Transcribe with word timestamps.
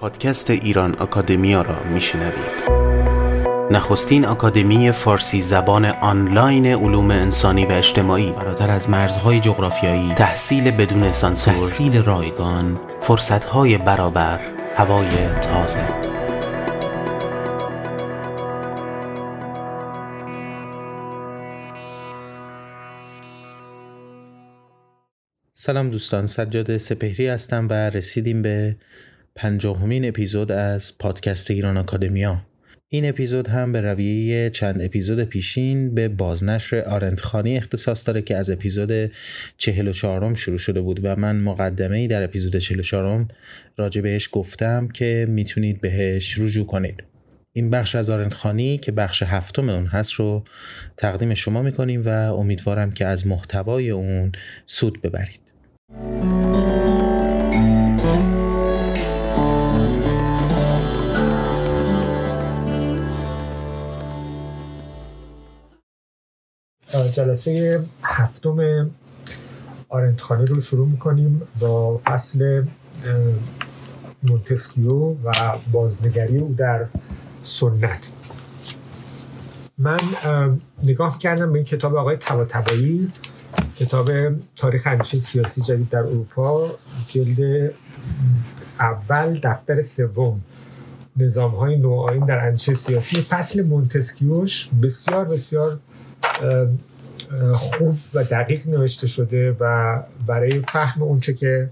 پادکست 0.00 0.50
ایران 0.50 0.96
اکادمیا 1.00 1.62
را 1.62 1.82
میشنوید. 1.82 2.70
نخستین 3.70 4.24
اکادمی 4.24 4.92
فارسی 4.92 5.42
زبان 5.42 5.84
آنلاین 5.84 6.66
علوم 6.66 7.10
انسانی 7.10 7.66
و 7.66 7.72
اجتماعی 7.72 8.32
فراتر 8.32 8.70
از 8.70 8.90
مرزهای 8.90 9.40
جغرافیایی 9.40 10.14
تحصیل 10.14 10.70
بدون 10.70 11.12
سانسور 11.12 11.54
تحصیل 11.54 12.04
رایگان 12.04 12.80
فرصتهای 13.00 13.78
برابر 13.78 14.40
هوای 14.76 15.26
تازه. 15.42 16.10
سلام 25.54 25.90
دوستان 25.90 26.26
سجاد 26.26 26.76
سپهری 26.76 27.26
هستم 27.28 27.66
و 27.70 27.72
رسیدیم 27.72 28.42
به 28.42 28.76
پنجاهمین 29.34 30.08
اپیزود 30.08 30.52
از 30.52 30.98
پادکست 30.98 31.50
ایران 31.50 31.76
آکادمیا. 31.76 32.42
این 32.92 33.08
اپیزود 33.08 33.48
هم 33.48 33.72
به 33.72 33.80
رویه 33.80 34.50
چند 34.50 34.82
اپیزود 34.82 35.24
پیشین 35.24 35.94
به 35.94 36.08
بازنشر 36.08 36.80
آرنتخانی 36.80 37.56
اختصاص 37.56 38.06
داره 38.06 38.22
که 38.22 38.36
از 38.36 38.50
اپیزود 38.50 39.12
44 39.56 40.34
شروع 40.34 40.58
شده 40.58 40.80
بود 40.80 41.00
و 41.02 41.16
من 41.16 41.40
مقدمه 41.40 41.96
ای 41.96 42.08
در 42.08 42.24
اپیزود 42.24 42.56
44 42.56 43.26
راجع 43.76 44.00
بهش 44.00 44.28
گفتم 44.32 44.88
که 44.88 45.26
می‌تونید 45.28 45.80
بهش 45.80 46.38
رجوع 46.38 46.66
کنید. 46.66 47.02
این 47.52 47.70
بخش 47.70 47.94
از 47.94 48.10
آرنتخانی 48.10 48.78
که 48.78 48.92
بخش 48.92 49.22
هفتم 49.22 49.68
اون 49.68 49.86
هست 49.86 50.12
رو 50.12 50.44
تقدیم 50.96 51.34
شما 51.34 51.62
می‌کنیم 51.62 52.02
و 52.02 52.08
امیدوارم 52.08 52.92
که 52.92 53.06
از 53.06 53.26
محتوای 53.26 53.90
اون 53.90 54.32
سود 54.66 55.02
ببرید. 55.02 55.40
جلسه 66.96 67.84
هفتم 68.02 68.90
آرنتخانه 69.88 70.44
رو 70.44 70.60
شروع 70.60 70.88
می‌کنیم 70.88 71.42
با 71.60 72.00
فصل 72.06 72.64
مونتسکیو 74.22 74.94
و 74.94 75.32
بازنگری 75.72 76.38
او 76.38 76.54
در 76.58 76.86
سنت. 77.42 78.12
من 79.78 80.00
نگاه 80.82 81.18
کردم 81.18 81.52
به 81.52 81.58
این 81.58 81.64
کتاب 81.64 81.96
آقای 81.96 82.16
تبایی 82.48 83.12
کتاب 83.76 84.10
تاریخ 84.56 84.86
اندیشه 84.86 85.18
سیاسی 85.18 85.60
جدید 85.60 85.88
در 85.88 85.98
اروپا 85.98 86.66
جلد 87.08 87.70
اول 88.80 89.40
دفتر 89.42 89.82
سوم. 89.82 90.40
نظام 91.16 91.50
های 91.50 91.76
نوعاین 91.76 92.24
در 92.24 92.46
اندیشه 92.46 92.74
سیاسی. 92.74 93.16
فصل 93.16 93.62
مونتسکیوش 93.62 94.68
بسیار 94.82 95.24
بسیار 95.24 95.78
خوب 97.54 97.96
و 98.14 98.24
دقیق 98.24 98.68
نوشته 98.68 99.06
شده 99.06 99.56
و 99.60 99.96
برای 100.26 100.60
فهم 100.60 101.02
اونچه 101.02 101.34
که 101.34 101.70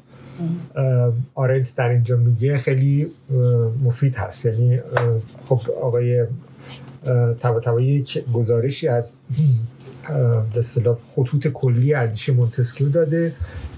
آرنت 1.35 1.73
در 1.77 1.89
اینجا 1.89 2.17
میگه 2.17 2.59
خیلی 2.59 3.07
مفید 3.85 4.15
هست. 4.15 4.47
یعنی 4.47 4.81
خب 5.45 5.61
آقای 5.83 6.25
تبا 7.41 7.81
یک 7.81 8.25
گزارشی 8.33 8.89
از 8.89 9.17
به 10.85 10.97
خطوط 11.05 11.49
کلی 11.49 11.95
اندیشه 11.95 12.33
مونتسکیو 12.33 12.89
داده 12.89 13.33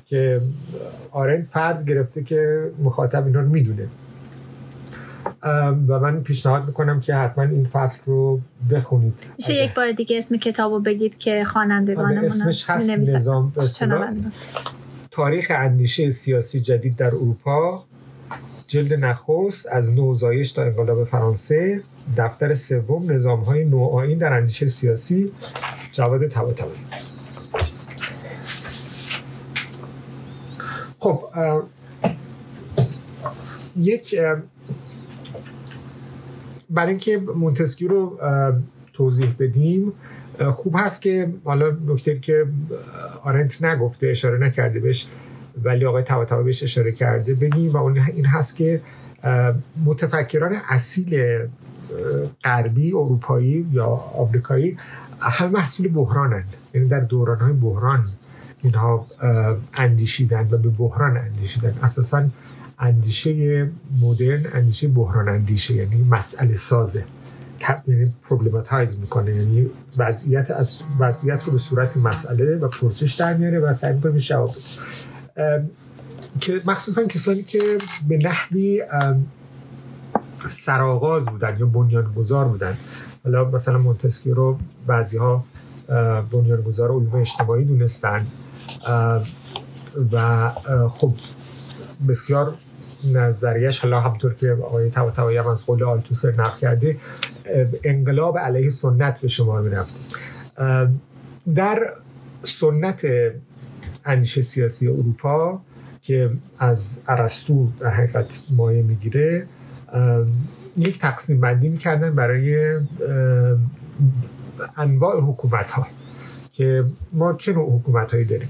که 0.07 0.41
آرنت 1.11 1.47
فرض 1.47 1.85
گرفته 1.85 2.23
که 2.23 2.71
مخاطب 2.83 3.27
اینا 3.27 3.41
رو 3.41 3.49
می‌دونه. 3.49 3.89
و 5.43 5.99
من 6.01 6.23
پیشنهاد 6.23 6.67
می‌کنم 6.67 7.01
که 7.01 7.15
حتما 7.15 7.45
این 7.45 7.65
فصل 7.65 8.03
رو 8.07 8.41
بخونید. 8.71 9.15
میشه 9.39 9.55
یک 9.55 9.75
بار 9.75 9.93
دیگه 9.93 10.19
اسم 10.19 10.37
کتاب 10.37 10.73
رو 10.73 10.81
بگید 10.81 11.19
که 11.19 11.45
خوانندگان 11.45 12.19
آره، 12.19 12.27
اسمش 12.27 12.71
هست 12.71 12.91
نظام 12.91 13.53
تاریخ 15.11 15.53
اندیشه 15.55 16.11
سیاسی 16.11 16.61
جدید 16.61 16.97
در 16.97 17.07
اروپا. 17.07 17.85
جلد 18.69 19.05
نخست 19.05 19.69
از 19.73 19.93
نوزایش 19.93 20.53
تا 20.53 20.63
انقلاب 20.63 21.05
فرانسه. 21.05 21.83
دفتر 22.17 22.55
سوم 22.55 23.13
نظام 23.13 23.41
های 23.41 23.65
نوعاین 23.65 24.19
در 24.19 24.33
اندیشه 24.33 24.67
سیاسی. 24.67 25.33
جواد 25.93 26.29
طباطبایی. 26.29 26.81
خب 30.99 31.25
یک 33.77 34.15
برای 36.71 36.91
اینکه 36.91 37.19
مونتسکیو 37.19 37.89
رو 37.89 38.19
توضیح 38.93 39.35
بدیم 39.39 39.93
خوب 40.53 40.75
هست 40.79 41.03
که 41.03 41.33
حالا 41.45 41.77
نکته 41.87 42.19
که 42.19 42.47
آرنت 43.25 43.63
نگفته 43.63 44.07
اشاره 44.07 44.39
نکرده 44.39 44.81
بهش 44.81 45.09
ولی 45.65 45.85
آقای 45.85 46.03
طباطبایی 46.03 46.45
بهش 46.45 46.63
اشاره 46.63 46.93
کرده 46.93 47.35
بگیم 47.35 47.71
و 47.71 47.77
اون 47.77 47.99
این 48.15 48.27
هست 48.27 48.57
که 48.57 48.81
متفکران 49.85 50.57
اصیل 50.69 51.39
غربی 52.45 52.93
اروپایی 52.93 53.67
یا 53.73 53.87
آمریکایی 53.87 54.77
همه 55.21 55.51
محصول 55.51 55.89
بحرانند 55.89 56.45
یعنی 56.75 56.89
در 56.89 57.01
دورانهای 57.01 57.53
بحران 57.53 58.09
اینها 58.63 59.07
اندیشیدن 59.75 60.49
و 60.51 60.57
به 60.59 60.69
بحران 60.69 61.17
اندیشیدن. 61.17 61.75
اساسا 61.83 62.25
اندیشه 62.81 63.71
مدرن 64.01 64.47
اندیشه 64.53 64.89
بحران 64.89 65.29
اندیشه 65.29 65.75
یعنی 65.75 66.09
مسئله 66.11 66.55
سازه. 66.55 67.05
یعنی 67.89 68.13
problematize 68.29 68.99
می‌کنه. 68.99 69.35
یعنی 69.35 69.71
وضعیت 69.97 70.51
از 70.51 70.83
وضعیت 70.99 71.45
رو 71.45 71.53
به 71.53 71.59
صورت 71.59 71.97
مسئله 71.97 72.57
و 72.57 72.69
پرسش 72.69 73.15
در 73.15 73.37
میاره 73.37 73.59
و 73.59 73.73
سعی 73.73 73.95
می‌کنه 73.95 74.19
جواب 74.19 74.51
که 76.41 76.61
مخصوصا 76.67 77.05
کسانی 77.05 77.43
که 77.43 77.79
به 78.09 78.19
نحوی 78.19 78.83
سرآغاز 80.47 81.27
بودن 81.27 81.57
یا 81.59 81.67
بنیانگذار 81.67 82.49
بودن. 82.49 82.77
حالا 83.25 83.45
مثلا 83.45 83.79
مونتسکیو 83.79 84.35
رو 84.35 84.59
بعضی 84.87 85.19
ها 85.19 85.45
بنیانگذار 86.33 86.91
علوم 86.91 87.21
اجتماعی 87.21 87.65
دونستن. 87.65 88.27
و 90.13 90.51
خب 90.89 91.15
بسیار 92.09 92.55
نظریش 93.05 93.79
حالا 93.79 94.01
همطور 94.01 94.35
که 94.35 94.53
آقای 94.53 94.91
طباطبایی 94.91 95.39
هم 95.39 95.47
از 95.47 95.67
قول 95.67 95.85
آلتوسر 95.85 96.31
نقل 96.31 96.59
کرده 96.59 96.97
انقلاب 97.85 98.39
علیه 98.39 98.69
سنت 98.69 99.21
به 99.21 99.29
شما 99.29 99.61
می‌رفت. 99.61 99.97
در 101.55 101.93
سنت 102.43 103.07
اندیشه 104.05 104.43
سیاسی 104.43 104.89
اروپا 104.89 105.61
که 106.03 106.31
از 106.59 107.01
ارسطو 107.09 107.69
در 107.81 107.91
حقیقت 107.91 108.43
مایه 108.51 108.83
می‌گیره 108.83 109.47
یک 110.77 110.99
تقسیم 110.99 111.41
بندی 111.41 111.69
می‌کردن 111.69 112.15
برای 112.15 112.77
انواع 114.77 115.21
حکومت 115.21 115.71
ها 115.71 115.87
که 116.53 116.85
ما 117.13 117.33
چه 117.33 117.53
نوع 117.53 117.79
حکومت 117.79 118.13
هایی 118.15 118.25
داریم 118.25 118.49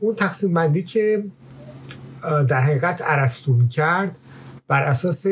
اون 0.00 0.14
تقسیم 0.14 0.54
بندی 0.54 0.82
که 0.82 1.24
در 2.48 2.60
حقیقت 2.60 3.02
عرستو 3.02 3.52
می‌کرد 3.52 4.16
بر 4.68 4.82
اساس 4.82 5.26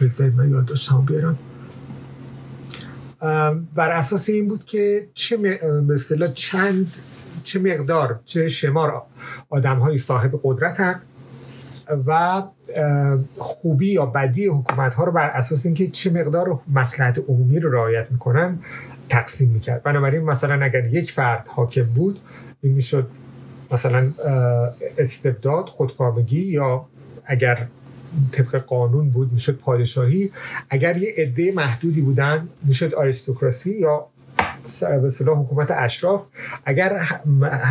بگذارید 0.00 0.34
من 0.34 0.50
یاد 0.50 0.64
داشتم 0.64 1.04
بیارم. 1.04 1.38
بر 3.74 3.90
اساس 3.90 4.28
این 4.28 4.48
بود 4.48 4.64
که 4.64 5.08
چه 5.14 5.58
اصطلاح 5.92 6.32
چند 6.32 6.86
چه 7.44 7.58
مقدار 7.58 8.20
چه 8.24 8.48
شمار 8.48 9.02
آدم 9.48 9.78
های 9.78 9.96
صاحب 9.96 10.40
قدرت 10.42 11.00
و 12.06 12.42
خوبی 13.38 13.92
یا 13.92 14.06
بدی 14.06 14.46
حکومت 14.46 14.94
ها 14.94 15.04
رو 15.04 15.12
بر 15.12 15.28
اساس 15.28 15.66
اینکه 15.66 15.86
چه 15.86 16.10
مقدار 16.10 16.60
مسلحت 16.74 17.18
عمومی 17.18 17.60
رو 17.60 17.72
رعایت 17.72 18.06
می‌کنن 18.10 18.58
تقسیم 19.08 19.50
می‌کرد. 19.50 19.82
بنابراین 19.82 20.22
مثلا 20.22 20.64
اگر 20.64 20.86
یک 20.86 21.12
فرد 21.12 21.44
حاکم 21.48 21.84
بود 21.96 22.20
این 22.60 22.72
می‌شد 22.72 23.10
مثلا 23.72 24.12
استبداد 24.98 25.68
خودکامگی 25.68 26.40
یا 26.40 26.86
اگر 27.24 27.66
طبق 28.32 28.56
قانون 28.56 29.10
بود 29.10 29.32
می‌شد 29.32 29.58
پادشاهی 29.58 30.30
اگر 30.70 30.96
یه 30.96 31.14
عده 31.16 31.52
محدودی 31.52 32.00
بودن 32.00 32.48
می‌شد 32.62 32.94
آریستوکراسی 32.94 33.78
یا 33.78 34.06
به 35.02 35.08
صلاح 35.08 35.38
حکومت 35.38 35.70
اشراف 35.70 36.22
اگر 36.64 37.00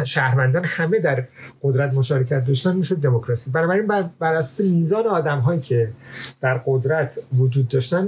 شهروندان 0.05 0.65
همه 0.65 0.99
در 0.99 1.27
قدرت 1.61 1.93
مشارکت 1.93 2.45
داشتن 2.45 2.75
می‌شد 2.75 2.95
دموکراسی. 2.95 3.51
بنابراین 3.51 3.87
بر, 4.19 4.33
اساس 4.33 4.67
میزان 4.67 5.07
آدم 5.07 5.39
هایی 5.39 5.61
که 5.61 5.91
در 6.41 6.61
قدرت 6.65 7.19
وجود 7.37 7.67
داشتن 7.67 8.07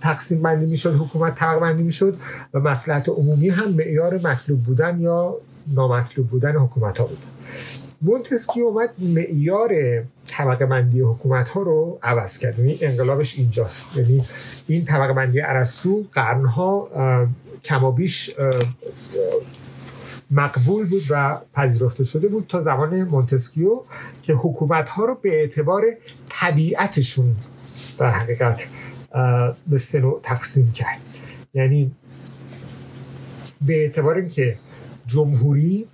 تقسیم 0.00 0.42
بندی 0.42 0.66
می‌شد 0.66 0.94
حکومت 0.94 1.34
تقسیم 1.34 1.60
بندی 1.60 1.82
می‌شد 1.82 2.16
و 2.54 2.60
مسئلت 2.60 3.08
عمومی 3.08 3.48
هم 3.48 3.70
معیار 3.70 4.14
مطلوب 4.14 4.62
بودن 4.62 5.00
یا 5.00 5.36
نامطلوب 5.74 6.28
بودن 6.28 6.56
حکومت 6.56 6.98
ها 6.98 7.04
بود. 7.04 7.18
مونتسکیو 8.02 8.64
اومد 8.64 8.90
معیار 8.98 9.70
طبقه 10.26 10.66
بندی 10.66 11.00
حکومت 11.00 11.48
ها 11.48 11.62
رو 11.62 11.98
عوض 12.02 12.38
کرد. 12.38 12.58
یعنی 12.58 12.78
انقلابش 12.80 13.38
اینجاست. 13.38 13.96
یعنی 13.96 14.24
این 14.68 14.84
طبقه 14.84 15.12
بندی 15.12 15.40
ارسطو 15.40 16.04
قرنها 16.12 16.88
کمابیش 17.64 18.34
مقبول 20.30 20.86
بود 20.86 21.02
و 21.10 21.40
پذیرفته 21.54 22.04
شده 22.04 22.28
بود 22.28 22.46
تا 22.48 22.60
زمان 22.60 23.02
مونتسکیو 23.02 23.80
که 24.22 24.32
حکومت 24.32 24.88
ها 24.88 25.04
رو 25.04 25.18
به 25.22 25.40
اعتبار 25.40 25.84
طبیعتشون 26.28 27.36
در 27.98 28.10
حقیقت 28.10 28.66
به 29.66 29.78
سه 29.78 30.00
نوع 30.00 30.20
تقسیم 30.22 30.72
کرد. 30.72 31.00
یعنی 31.54 31.92
به 33.60 33.82
اعتبار 33.82 34.16
اینکه 34.16 34.58
جمهوری 35.06 35.86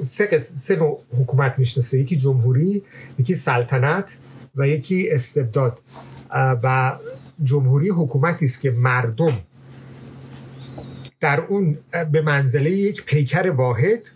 سه, 0.00 0.38
سه 0.38 0.76
نوع 0.76 1.00
حکومت 1.20 1.54
می‌شناسه. 1.58 2.00
یکی 2.00 2.16
جمهوری 2.16 2.82
یکی 3.18 3.34
سلطنت 3.34 4.18
و 4.56 4.68
یکی 4.68 5.10
استبداد. 5.10 5.80
و 6.62 6.92
جمهوری 7.44 7.88
حکومتی 7.88 8.44
است 8.44 8.60
که 8.60 8.70
مردم 8.70 9.32
در 11.20 11.40
اون 11.40 11.78
به 12.12 12.20
منزله 12.22 12.70
یک 12.70 13.04
پیکر 13.04 13.50
واحد 13.50 14.08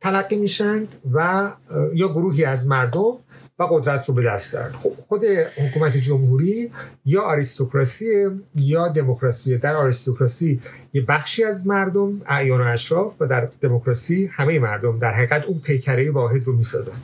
تلقی 0.00 0.36
میشن 0.36 0.88
و 1.12 1.50
یا 1.94 2.08
گروهی 2.08 2.44
از 2.44 2.66
مردم 2.66 3.16
و 3.60 3.62
قدرت 3.62 4.08
رو 4.08 4.14
به 4.14 4.22
دست 4.22 4.52
دارن. 4.52 4.72
خب، 4.72 4.92
خود 5.08 5.24
حکومت 5.56 5.96
جمهوری 5.96 6.70
یا 7.04 7.22
آریستوکراسی 7.22 8.26
یا 8.54 8.88
دموکراسی. 8.88 9.58
در 9.58 9.72
آریستوکراسی 9.72 10.60
یه 10.92 11.04
بخشی 11.08 11.44
از 11.44 11.66
مردم 11.66 12.20
اعیان 12.26 12.60
و 12.60 12.64
اشراف 12.64 13.14
و 13.20 13.26
در 13.26 13.48
دموکراسی 13.60 14.30
همه 14.32 14.58
مردم. 14.58 14.98
در 14.98 15.12
حقیقت 15.14 15.44
اون 15.44 15.58
پیکره 15.58 16.10
واحد 16.10 16.44
رو 16.44 16.56
می‌سازن. 16.56 16.96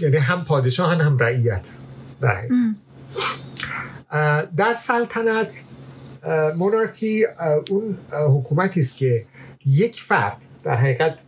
یعنی 0.00 0.16
هم 0.16 0.44
پادشاه 0.44 0.94
هم 0.94 1.18
رعیت. 1.18 1.70
در, 2.20 2.48
در 4.56 4.72
سلطنت 4.74 5.60
مونارکی 6.58 7.26
اون 7.70 7.96
حکومتی 8.10 8.80
است 8.80 8.96
که 8.96 9.24
یک 9.66 10.00
فرد 10.00 10.36
در 10.62 10.76
حقیقت 10.76 11.18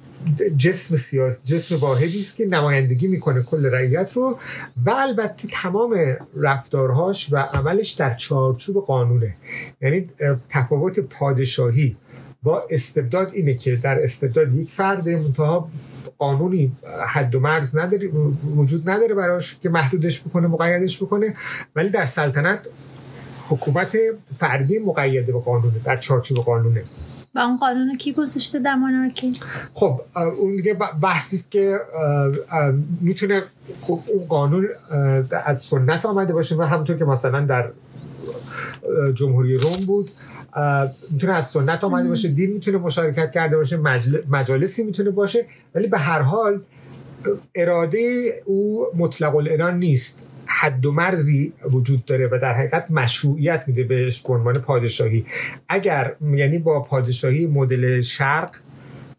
جسم 0.57 0.97
سیاسی 0.97 1.55
جسم 1.55 1.77
واحدی 1.77 2.21
است 2.21 2.37
که 2.37 2.47
نمایندگی 2.47 3.07
می‌کنه 3.07 3.43
کل 3.51 3.71
رعیت 3.73 4.13
رو 4.13 4.39
و 4.87 4.91
البته 4.91 5.49
تمام 5.49 6.17
رفتارهاش 6.37 7.33
و 7.33 7.37
عملش 7.37 7.93
در 7.93 8.15
چارچوب 8.15 8.87
قانونه. 8.87 9.35
یعنی 9.81 10.09
تفاوت 10.49 11.01
پادشاهی 11.01 11.97
با 12.43 12.63
استبداد 12.71 13.33
اینه 13.35 13.55
که 13.55 13.77
در 13.77 14.03
استبداد 14.03 14.55
یک 14.55 14.71
فرد 14.71 15.09
منتها 15.09 15.69
قانونی 16.19 16.73
حد 17.07 17.35
و 17.35 17.41
مرز 17.41 17.77
نداره 17.77 18.09
وجود 18.57 18.91
نداره 18.91 19.15
براش 19.15 19.59
که 19.63 19.69
محدودش 19.69 20.21
بکنه 20.21 20.47
مقیدش 20.47 21.03
بکنه 21.03 21.35
ولی 21.77 21.89
در 21.89 22.05
سلطنت 22.05 22.69
حکومت 23.49 23.97
فردی 24.41 24.79
مقیده 24.79 25.33
به 25.33 25.39
قانونه 25.39 25.79
در 25.85 25.97
چارچوب 25.97 26.39
قانونه. 26.39 26.85
و 27.37 27.39
اون 27.39 27.57
قانون 27.57 27.97
کی 27.97 28.13
گذاشته 28.13 28.59
در 28.59 28.75
مونارکی 28.75 29.33
خب 29.75 30.01
اون 30.15 30.57
دیگه 30.57 30.77
بحثی 31.03 31.37
است 31.37 31.51
که 31.51 31.81
می‌تونه 33.01 33.43
خب 33.81 34.01
اون 34.07 34.27
قانون 34.27 34.69
از 35.45 35.61
سنت 35.61 36.07
آمده 36.07 36.33
باشه 36.33 36.57
و 36.57 36.63
همونطور 36.63 36.97
که 36.97 37.05
مثلا 37.05 37.41
در 37.41 37.71
جمهوری 39.15 39.57
روم 39.59 39.87
بود 39.87 40.11
می‌تونه 41.13 41.33
از 41.33 41.47
سنت 41.47 41.85
آمده 41.85 42.09
باشه 42.09 42.29
دین 42.29 42.53
می‌تونه 42.53 42.79
مشارکت 42.79 43.33
کرده 43.33 43.57
باشه 43.57 43.77
مجالسی 44.31 44.85
می‌تونه 44.85 45.11
باشه 45.11 45.47
ولی 45.75 45.87
به 45.87 45.99
هر 45.99 46.21
حال 46.23 46.61
اراده 47.55 48.33
او 48.47 48.87
مطلق 48.97 49.37
العنان 49.37 49.79
نیست. 49.79 50.29
حد 50.61 50.87
و 50.87 50.93
مرزی 50.93 51.53
وجود 51.71 52.05
داره 52.05 52.29
و 52.33 52.39
در 52.43 52.55
حقیقت 52.55 52.91
مشروعیت 52.91 53.65
میده 53.67 53.85
بهش 53.85 54.23
به 54.23 54.33
عنوان 54.35 54.55
پادشاهی. 54.55 55.27
اگر 55.69 56.15
یعنی 56.35 56.59
با 56.59 56.81
پادشاهی 56.81 57.47
مدل 57.47 58.01
شرق 58.01 58.51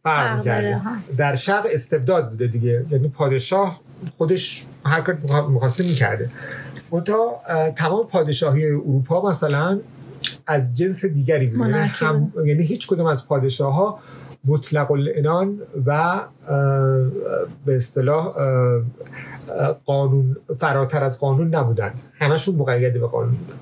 فرق 0.04 0.44
کرده 0.46 0.82
در 1.18 1.36
شرق 1.36 1.66
استبداد 1.72 2.30
بوده 2.30 2.48
دیگه. 2.48 2.86
یعنی 2.92 3.08
پادشاه 3.08 3.82
خودش 4.18 4.66
هر 4.86 5.02
کار 5.02 5.48
می‌خواسته 5.48 5.84
می‌کرده. 5.84 6.30
منتها 6.92 7.42
تمام 7.76 8.08
پادشاهی 8.08 8.66
اروپا 8.66 9.30
مثلا 9.30 9.80
از 10.48 10.78
جنس 10.78 11.06
دیگری 11.06 11.48
بوده. 11.48 11.70
یعنی, 11.70 11.88
هم... 11.88 12.34
یعنی 12.46 12.66
هیچ 12.66 12.88
کدوم 12.88 13.06
از 13.06 13.28
پادشاه 13.28 13.74
ها 13.74 14.00
مطلق 14.46 14.92
الانان 14.92 15.60
و 15.86 16.22
به 17.66 17.76
اصطلاح 17.76 18.34
قانون 19.86 20.38
فراتر 20.60 21.04
از 21.04 21.20
قانون 21.20 21.56
نبودن. 21.56 21.94
همشون 22.20 22.56
مقید 22.56 22.94
به 22.94 23.08
قانون 23.08 23.32
بودن. 23.32 23.58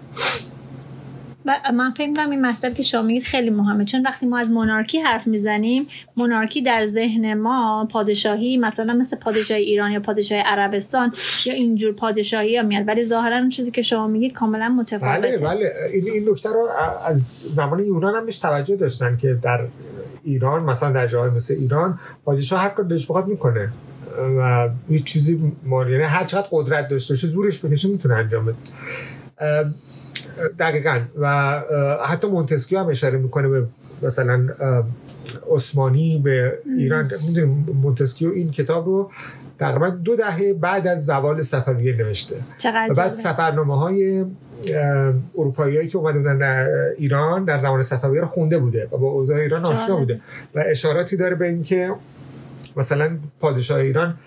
من 1.74 1.92
فکر 1.92 2.14
کنم 2.14 2.30
این 2.30 2.46
مطلب 2.46 2.74
که 2.74 2.84
شما 2.84 3.02
میگید 3.02 3.24
خیلی 3.24 3.50
مهمه. 3.50 3.86
چون 3.86 4.02
وقتی 4.02 4.26
ما 4.26 4.38
از 4.38 4.52
مونارکی 4.52 5.00
حرف 5.00 5.28
می‌زنیم 5.28 5.88
مونارکی 6.18 6.62
در 6.62 6.86
ذهن 6.86 7.34
ما 7.34 7.88
پادشاهی 7.92 8.58
مثلا 8.58 8.94
مثل 8.94 9.18
پادشاهی 9.18 9.64
ایران 9.64 9.92
یا 9.92 10.00
پادشاهی 10.00 10.42
عربستان 10.42 11.12
یا 11.46 11.54
اینجور 11.54 11.94
پادشاهی 11.94 12.58
ها 12.58 12.64
میاد. 12.64 12.88
ولی 12.88 13.06
ظاهرا 13.06 13.38
اون 13.38 13.50
چیزی 13.50 13.72
که 13.72 13.82
شما 13.82 14.08
میگید 14.08 14.34
کاملا 14.34 14.70
متفاوته. 14.70 15.22
بله 15.22 15.38
بله. 15.38 15.72
این 15.94 16.10
این 16.10 16.30
نکته 16.30 16.50
رو 16.50 16.68
از 17.06 17.28
زمان 17.54 17.80
یونان 17.80 18.16
هم 18.16 18.30
توجه 18.30 18.76
داشتن 18.76 19.18
که 19.18 19.40
در 19.42 19.60
ایران 20.24 20.64
مثلا 20.64 20.92
در 20.92 21.08
جاهای 21.08 21.32
مثل 21.32 21.54
ایران 21.54 22.00
پادشاه 22.26 22.62
هر 22.62 22.70
کار 22.70 22.86
دلش 22.86 23.06
بخواد 23.06 23.28
می‌کنه. 23.28 23.70
و 24.40 24.70
هیچ 24.90 25.04
چیزی 25.04 25.54
ما 25.64 25.90
یعنی 25.90 26.04
هر 26.04 26.26
چقدر 26.26 26.48
قدرت 26.52 26.90
داشته 26.90 27.14
باشه 27.14 27.28
زورش 27.28 27.66
بکشه 27.66 27.88
می‌تونه 27.88 28.16
انجام 28.16 28.46
بده. 28.46 28.56
دقیقا. 30.60 31.00
و 31.20 31.62
حتی 32.06 32.28
مونتسکیو 32.28 32.80
هم 32.80 32.90
اشاره 32.90 33.18
می‌کنه 33.18 33.48
به 33.48 33.68
مثلا 34.04 34.48
عثمانی 35.52 36.22
به 36.24 36.60
ایران. 36.78 37.12
می‌دونیم 37.28 37.70
مونتسکیو 37.84 38.30
این 38.30 38.52
کتاب 38.52 38.86
رو 38.86 39.12
تقریبا 39.60 39.90
دو 39.90 40.16
دهه 40.16 40.54
بعد 40.54 40.88
از 40.88 41.06
زوال 41.06 41.42
صفویه 41.42 41.98
نوشته. 41.98 42.36
و 42.90 42.94
بعد 42.98 43.12
سفرنامه 43.12 43.80
های 43.80 44.26
اروپایی 45.38 45.88
که 45.88 45.98
اومده 45.98 46.38
در 46.38 46.68
ایران 46.98 47.42
در 47.42 47.58
زمان 47.58 47.82
صفویه 47.82 48.22
رو 48.22 48.28
خونده 48.28 48.58
بوده 48.58 48.88
و 48.92 48.98
با 48.98 49.08
اوضاع 49.08 49.38
ایران 49.38 49.66
آشنا 49.66 49.96
بوده. 49.96 50.20
و 50.56 50.64
اشاراتی 50.66 51.18
داره 51.18 51.36
به 51.36 51.48
اینکه 51.48 51.92
مثلا 52.78 53.18
پادشاه 53.40 53.80
ایران 53.80 54.18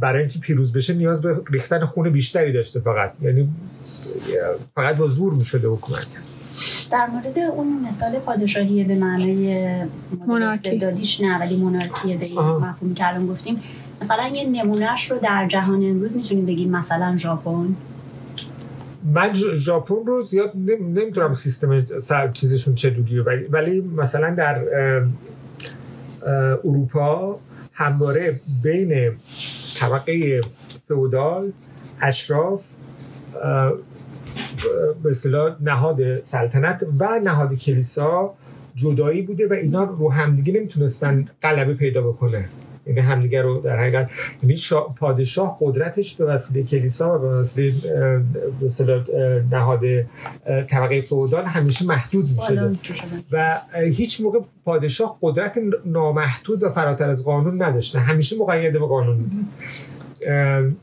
برای 0.00 0.20
اینکه 0.20 0.38
پیروز 0.38 0.72
بشه 0.72 0.94
نیاز 0.94 1.22
به 1.22 1.40
ریختن 1.50 1.84
خون 1.84 2.10
بیشتری 2.10 2.52
داشته 2.52 2.80
فقط. 2.80 3.12
یعنی 3.22 3.48
فقط 4.74 4.96
با 4.96 5.06
زور 5.06 5.34
می‌شده 5.34 5.68
حکومت. 5.68 6.06
در 6.92 7.06
مورد 7.06 7.38
اون 7.38 7.84
مثال 7.86 8.18
پادشاهی 8.18 8.84
به 8.84 8.94
معنای 8.94 9.66
استبدادیش 10.28 11.20
نه 11.20 11.40
ولی 11.40 11.56
مونارکی 11.56 12.16
به 12.16 12.24
این 12.24 12.40
مفهومی 12.40 12.94
که 12.94 13.08
الان 13.08 13.26
گفتیم. 13.26 13.60
مثلا 14.02 14.28
یه 14.28 14.48
نمونهش 14.48 15.10
رو 15.10 15.18
در 15.18 15.48
جهان 15.48 15.82
امروز 15.82 16.16
می‌تونیم 16.16 16.46
بگیم 16.46 16.70
مثلا 16.70 17.16
ژاپن. 17.16 17.76
من 19.14 19.34
ژاپن 19.34 20.06
رو 20.06 20.22
زیاد 20.22 20.52
نمی‌دونم 20.56 21.32
سیستم 21.32 21.84
چیزشون 22.32 22.74
چجوریه 22.74 23.22
ولی 23.50 23.80
مثلا 23.80 24.34
در 24.34 24.62
اروپا 26.64 27.38
همواره 27.74 28.34
بین 28.62 29.16
طبقه 29.80 30.40
فودال 30.88 31.52
اشراف 32.00 32.64
به 35.02 35.14
نهاد 35.60 36.20
سلطنت 36.20 36.86
و 36.98 37.20
نهاد 37.24 37.54
کلیسا 37.54 38.34
جدایی 38.74 39.22
بوده 39.22 39.48
و 39.48 39.52
اینا 39.52 39.84
رو 39.84 40.12
همدیگه 40.12 40.52
نمی‌تونستن 40.52 41.28
غلبه 41.42 41.74
پیدا 41.74 42.02
بکنه. 42.02 42.48
یعنی 42.86 43.00
همدیگه 43.00 43.42
رو 43.42 43.60
در 43.60 43.76
حقیقت 43.76 44.10
یعنی 44.42 44.56
پادشاه 44.96 45.58
قدرتش 45.60 46.14
به 46.14 46.24
وسیله 46.24 46.62
کلیسا 46.62 47.18
و 47.18 47.18
به 47.18 47.28
وسیله 48.62 49.04
نهاد 49.50 49.80
طبقه 50.70 51.00
فودال 51.00 51.44
همیشه 51.44 51.86
محدود 51.86 52.24
می‌شده. 52.36 52.70
و 53.32 53.60
هیچ 53.92 54.20
موقع 54.20 54.40
پادشاه 54.64 55.18
قدرت 55.22 55.58
نامحدود 55.84 56.62
و 56.62 56.68
فراتر 56.70 57.10
از 57.10 57.24
قانون 57.24 57.62
نداشته. 57.62 57.98
همیشه 57.98 58.36
مقید 58.38 58.72
به 58.72 58.78
قانون 58.78 59.16
بوده. 59.16 59.36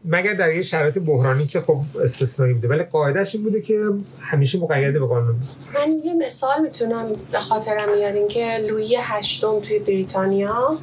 مگر 0.05 0.33
در 0.33 0.55
یه 0.55 0.61
شرایط 0.61 0.97
بحرانی 0.97 1.45
که 1.45 1.59
خب 1.59 1.77
استثنایی 2.03 2.53
بوده. 2.53 2.67
ولی 2.67 2.83
قاعدش 2.83 3.35
این 3.35 3.43
بوده 3.43 3.61
که 3.61 3.79
همیشه 4.19 4.59
مقید 4.59 4.93
به 4.93 5.05
قانون 5.05 5.35
من 5.75 5.91
یه 6.03 6.13
مثال 6.25 6.61
می‌تونم 6.61 7.05
به 7.31 7.39
خاطرم 7.39 7.95
میاد 7.95 8.27
که 8.27 8.57
لویی 8.69 8.97
هشتم 9.01 9.59
توی 9.59 9.79
بریتانیا 9.79 10.77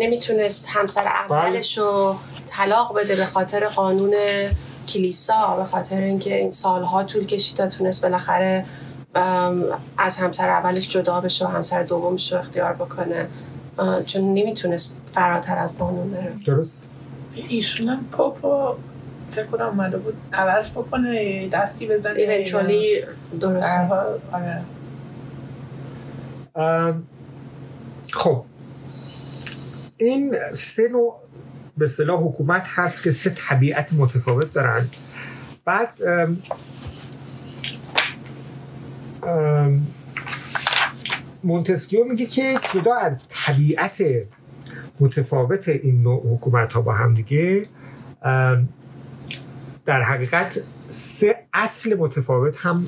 نمی‌تونست 0.00 0.68
همسر 0.68 1.04
اولش 1.06 1.78
رو 1.78 2.16
طلاق 2.46 2.98
بده 2.98 3.16
به 3.16 3.24
خاطر 3.24 3.66
قانون 3.66 4.14
کلیسا 4.88 5.56
به 5.56 5.64
خاطر 5.64 5.96
اینکه 5.96 6.36
این 6.36 6.50
سالها 6.50 7.04
طول 7.04 7.26
کشید 7.26 7.56
تا 7.56 7.66
تونست 7.66 8.02
بالاخره 8.02 8.64
از 9.98 10.16
همسر 10.16 10.48
اولش 10.48 10.88
جدا 10.88 11.20
بشه 11.20 11.46
و 11.46 11.48
همسر 11.48 11.82
دومش 11.82 12.32
رو 12.32 12.38
اختیار 12.38 12.72
بکنه. 12.72 13.28
چون 14.06 14.34
نمی‌تونست 14.34 15.02
فراتر 15.14 15.58
از 15.58 15.78
قانون 15.78 16.10
بره. 16.10 16.32
درست. 16.46 16.90
ایشون 17.34 17.88
هم 17.88 18.04
پاپا 18.12 18.76
فکر 19.30 19.46
کنم 19.46 19.66
اومده 19.66 19.98
بود 19.98 20.14
عوض 20.32 20.70
بکنه 20.70 21.48
دستی 21.48 21.86
بزنه. 21.86 22.20
ایونچولی 22.20 23.04
درست 23.40 23.76
آره. 24.32 24.62
خب. 28.12 28.44
این 30.00 30.36
سه 30.52 30.88
نوع 30.88 31.20
به 31.76 31.86
صلاح 31.86 32.20
حکومت 32.20 32.68
هست 32.70 33.02
که 33.02 33.10
سه 33.10 33.30
طبیعت 33.30 33.92
متفاوت 33.92 34.52
دارن. 34.52 34.82
بعد 35.64 36.02
ام 36.06 36.42
ام 39.22 39.86
مونتسکیو 41.44 42.04
میگه 42.04 42.26
که 42.26 42.58
جدا 42.74 42.94
از 42.94 43.24
طبیعت 43.28 44.02
متفاوت 45.00 45.68
این 45.68 46.02
نوع 46.02 46.34
حکومت 46.34 46.72
ها 46.72 46.80
با 46.80 46.92
هم 46.92 47.14
دیگه 47.14 47.62
در 49.84 50.02
حقیقت 50.02 50.60
سه 50.88 51.39
اصل 51.54 51.94
متفاوت 51.94 52.56
هم 52.58 52.86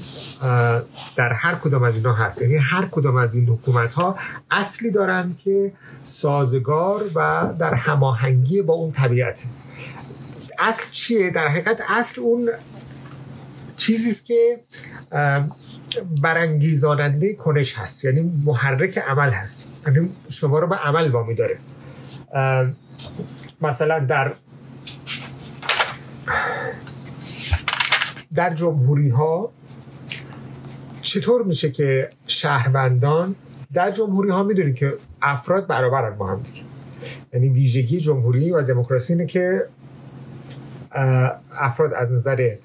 در 1.17 1.33
هر 1.33 1.55
کدام 1.55 1.83
از 1.83 1.97
اینا 1.97 2.13
هست. 2.13 2.43
یعنی 2.43 2.57
هر 2.57 2.87
کدام 2.91 3.17
از 3.17 3.35
این 3.35 3.49
حکومت 3.49 3.95
ها 3.95 4.19
اصلی 4.51 4.91
دارن 4.91 5.37
که 5.45 5.73
سازگار 6.03 7.05
و 7.15 7.49
در 7.59 7.75
هماهنگی 7.75 8.63
با 8.63 8.75
اون 8.75 8.93
طبیعت. 8.93 9.47
اصل 10.59 10.91
چیه؟ 10.91 11.31
در 11.31 11.49
حقیقت 11.49 11.83
اصل 11.89 12.21
اون 12.21 12.51
چیزی 13.77 14.11
است 14.11 14.27
که 14.27 14.61
برانگیزاننده 16.23 17.35
کنش 17.35 17.79
هست. 17.79 18.05
یعنی 18.05 18.33
محرک 18.47 18.99
عمل 18.99 19.31
هست. 19.31 19.69
یعنی 19.87 20.11
شما 20.29 20.59
رو 20.59 20.67
به 20.67 20.77
عمل 20.77 21.11
وامی 21.11 21.35
داره. 21.35 21.59
مثلا 23.61 23.99
در 23.99 24.35
در 28.35 28.55
جمهوری 28.55 29.09
ها 29.09 29.51
چطور 31.03 31.43
میشه 31.43 31.71
که 31.71 32.11
شهروندان 32.27 33.35
در 33.73 33.91
جمهوری 33.91 34.31
ها 34.31 34.43
می‌دونی 34.43 34.75
که 34.75 34.95
افراد 35.23 35.67
برابرن 35.67 36.17
با 36.17 36.27
هم 36.27 36.41
دیگه. 36.41 36.61
یعنی 37.33 37.49
ویژگی 37.49 38.01
جمهوری 38.01 38.51
و 38.51 38.63
دموکراسی 38.63 39.13
اینه 39.13 39.27
که 39.27 39.67
افراد 41.53 41.95
از 41.95 42.13
نظر 42.13 42.57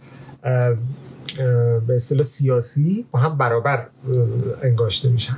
به 1.87 1.95
اصطلاح 1.95 2.23
سیاسی 2.23 3.05
با 3.11 3.19
هم 3.19 3.37
برابر 3.37 3.87
انگاشته 4.61 5.09
میشن. 5.09 5.37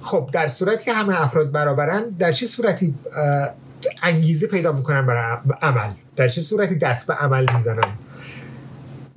خب 0.00 0.30
در 0.32 0.46
صورتی 0.46 0.84
که 0.84 0.92
همه 0.92 1.22
افراد 1.22 1.50
برابرن 1.52 2.08
در 2.08 2.32
چه 2.32 2.46
صورتی 2.46 2.94
انگیزه 4.02 4.46
پیدا 4.46 4.72
می‌کنن 4.72 5.06
برای 5.06 5.38
عمل؟ 5.62 5.90
در 6.16 6.28
چه 6.28 6.40
صورتی 6.40 6.74
دست 6.74 7.06
به 7.06 7.14
عمل 7.14 7.46
می‌زنن؟ 7.54 7.88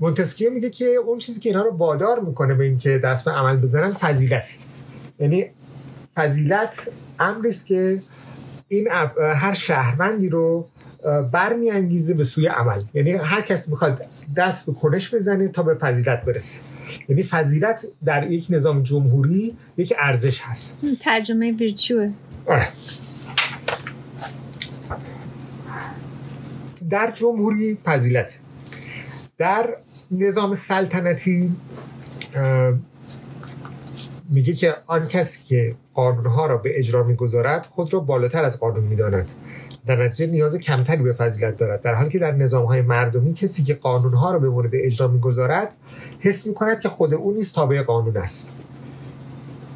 مونتسکیو 0.03 0.53
میگه 0.53 0.69
که 0.69 0.86
اون 0.86 1.19
چیزی 1.19 1.39
که 1.39 1.50
اینا 1.50 1.62
رو 1.62 1.77
وادار 1.77 2.19
می‌کنه 2.19 2.53
به 2.53 2.63
اینکه 2.63 2.98
دست 2.98 3.25
به 3.25 3.31
عمل 3.31 3.57
بزنن 3.57 3.91
فضیلت. 3.91 4.45
یعنی 5.19 5.45
فضیلت 6.15 6.79
امری 7.19 7.50
است 7.50 7.67
که 7.67 8.01
این 8.67 8.88
هر 9.36 9.53
شهروندی 9.53 10.29
رو 10.29 10.69
برمیانگیزه 11.31 12.13
به 12.13 12.24
سوی 12.24 12.48
عمل. 12.48 12.83
یعنی 12.93 13.12
هر 13.12 13.41
کس 13.41 13.69
می‌خواد 13.69 14.05
دست 14.36 14.65
به 14.65 14.74
کنش 14.74 15.13
بزنه 15.13 15.48
تا 15.48 15.63
به 15.63 15.74
فضیلت 15.74 16.22
برسه. 16.22 16.62
یعنی 17.10 17.24
فضیلت 17.24 17.86
در 18.05 18.31
یک 18.31 18.48
نظام 18.50 18.83
جمهوری 18.83 19.57
یک 19.77 19.93
ارزش 20.00 20.41
هست. 20.41 20.79
ترجمه 21.00 21.51
ویرچوه 21.51 22.12
آره. 22.45 22.67
در 26.89 27.12
جمهوری 27.12 27.77
فضیلت. 27.86 28.39
در 29.38 29.75
نظام 30.12 30.55
سلطنتی 30.55 31.55
میگه 34.29 34.53
که 34.53 34.75
آن 34.88 35.07
کسی 35.07 35.43
که 35.48 35.75
قانونها 35.93 36.45
را 36.45 36.57
به 36.57 36.79
اجرا 36.79 37.03
می‌گذارد 37.03 37.65
خود 37.65 37.93
را 37.93 38.00
بالاتر 38.00 38.45
از 38.45 38.60
قانون 38.60 38.83
می‌داند. 38.83 39.31
در 39.86 40.03
نتیجه 40.03 40.31
نیاز 40.31 40.57
کمتری 40.57 41.03
به 41.03 41.13
فضیلت 41.13 41.57
دارد. 41.57 41.81
در 41.81 41.93
حالی 41.93 42.10
که 42.10 42.19
در 42.19 42.31
نظام 42.31 42.65
های 42.65 42.81
مردمی 42.81 43.33
کسی 43.33 43.63
که 43.63 43.74
قانونها 43.74 44.31
را 44.31 44.39
به 44.39 44.50
مورد 44.50 44.72
اجرا 44.74 45.07
می‌گذارد 45.07 45.75
حس 46.19 46.48
می‌کند 46.48 46.79
که 46.79 46.89
خود 46.89 47.13
او 47.13 47.31
نیز 47.31 47.53
تابع 47.53 47.81
قانون 47.81 48.17
است. 48.17 48.55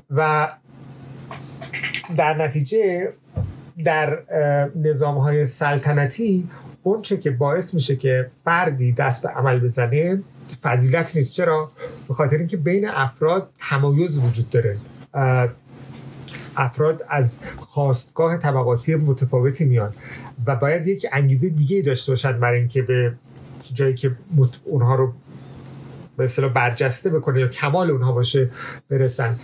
و 0.09 0.51
در 2.17 2.33
نتیجه 2.33 3.13
در 3.85 4.19
نظام 4.75 5.17
های 5.17 5.45
سلطنتی 5.45 6.49
اونچه 6.87 7.17
که 7.17 7.31
باعث 7.31 7.73
میشه 7.73 7.95
که 7.95 8.29
فردی 8.43 8.91
دست 8.91 9.23
به 9.23 9.29
عمل 9.29 9.59
بزنه 9.59 10.23
فضیلت 10.61 11.15
نیست. 11.15 11.33
چرا؟ 11.33 11.71
به 12.07 12.13
خاطر 12.13 12.37
اینکه 12.37 12.57
بین 12.57 12.87
افراد 12.87 13.49
تمایز 13.59 14.19
وجود 14.19 14.49
داره. 14.49 14.77
افراد 16.57 17.05
از 17.09 17.41
خواستگاه 17.57 18.37
طبقاتی 18.37 18.95
متفاوتی 18.95 19.65
میان 19.65 19.93
و 20.45 20.55
باید 20.55 20.87
یک 20.87 21.05
انگیزه 21.13 21.49
دیگه 21.49 21.81
داشته 21.81 22.11
باشن 22.11 22.39
برای 22.39 22.59
اینکه 22.59 22.81
به 22.81 23.13
جایی 23.73 23.93
که 23.93 24.11
اونها 24.65 24.95
رو 24.95 25.13
به 26.17 26.23
اصطلاح 26.23 26.51
برجسته 26.51 27.09
بکنه 27.09 27.39
یا 27.39 27.47
کمال 27.47 27.91
اونها 27.91 28.11
باشه 28.11 28.49
برسن. 28.89 29.35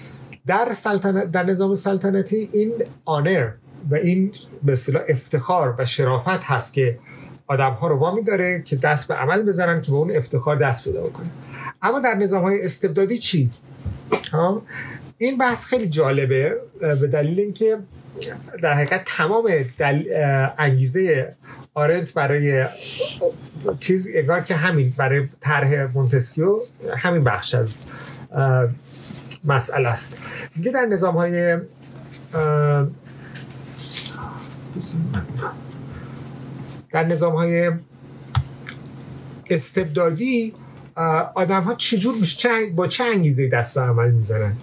در 0.47 0.71
سلطنت 0.75 1.31
در 1.31 1.43
نظام 1.43 1.75
سلطنتی 1.75 2.49
این 2.53 2.71
آنر 3.05 3.51
و 3.89 3.95
این 3.95 4.31
به 4.63 4.71
اصطلاح 4.71 5.03
افتخار 5.09 5.75
و 5.77 5.85
شرافت 5.85 6.43
هست 6.43 6.73
که 6.73 6.99
آدم 7.53 7.71
ها 7.73 7.87
رو 7.87 7.97
وامی 7.97 8.23
داره 8.23 8.61
که 8.65 8.75
دست 8.75 9.07
به 9.07 9.13
عمل 9.13 9.43
بزنن 9.43 9.81
که 9.81 9.91
به 9.91 9.97
اون 9.97 10.15
افتخار 10.15 10.55
دست 10.55 10.83
پیدا 10.83 11.01
بکنه 11.01 11.29
اما 11.81 11.99
در 11.99 12.13
نظام 12.13 12.43
های 12.43 12.65
استبدادی 12.65 13.17
چی؟ 13.17 13.49
این 15.17 15.37
بحث 15.37 15.65
خیلی 15.65 15.89
جالبه 15.89 16.55
به 16.79 17.07
دلیل 17.07 17.39
اینکه 17.39 17.77
در 18.61 18.73
حقیقت 18.73 19.03
تمام 19.05 19.49
دل... 19.77 20.03
انگیزه 20.57 21.35
آرنت 21.73 22.13
برای 22.13 22.65
چیز 23.79 24.07
اگر 24.17 24.41
که 24.41 24.55
همین 24.55 24.93
برای 24.97 25.27
طرح 25.41 25.91
مونتسکیو 25.93 26.59
همین 26.97 27.23
بخش 27.23 27.55
از 27.55 27.79
مسئله 29.43 29.89
است. 29.89 30.17
دیگه 30.55 30.71
در 30.71 30.85
نظام 30.85 31.17
های 31.17 31.57
در 36.93 37.03
نظام 37.03 37.35
های 37.35 37.71
استبدادی 39.49 40.53
آدم 41.35 41.61
ها 41.61 41.73
چجور 41.73 42.15
با 42.75 42.87
چه 42.87 43.03
انگیزه 43.03 43.47
دست 43.47 43.75
به 43.75 43.81
عمل 43.81 44.11
می‌زنن؟ 44.11 44.57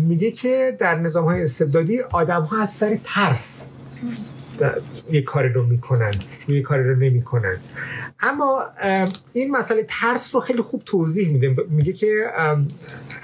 میگه 0.00 0.30
که 0.30 0.76
در 0.78 0.94
نظام 0.94 1.24
های 1.24 1.42
استبدادی 1.42 2.00
آدم 2.00 2.42
ها 2.42 2.62
از 2.62 2.70
سر 2.70 2.98
ترس 3.04 3.64
یک 5.10 5.24
کاری 5.24 5.48
رو 5.48 5.66
می‌کنن 5.66 6.14
یک 6.48 6.62
کاری 6.62 6.84
رو 6.84 6.96
نمی‌کنن. 6.96 7.56
اما 8.20 8.62
این 9.32 9.50
مسئله 9.50 9.84
ترس 9.88 10.34
رو 10.34 10.40
خیلی 10.40 10.62
خوب 10.62 10.82
توضیح 10.84 11.28
میده. 11.28 11.56
میگه 11.68 11.92
که 11.92 12.24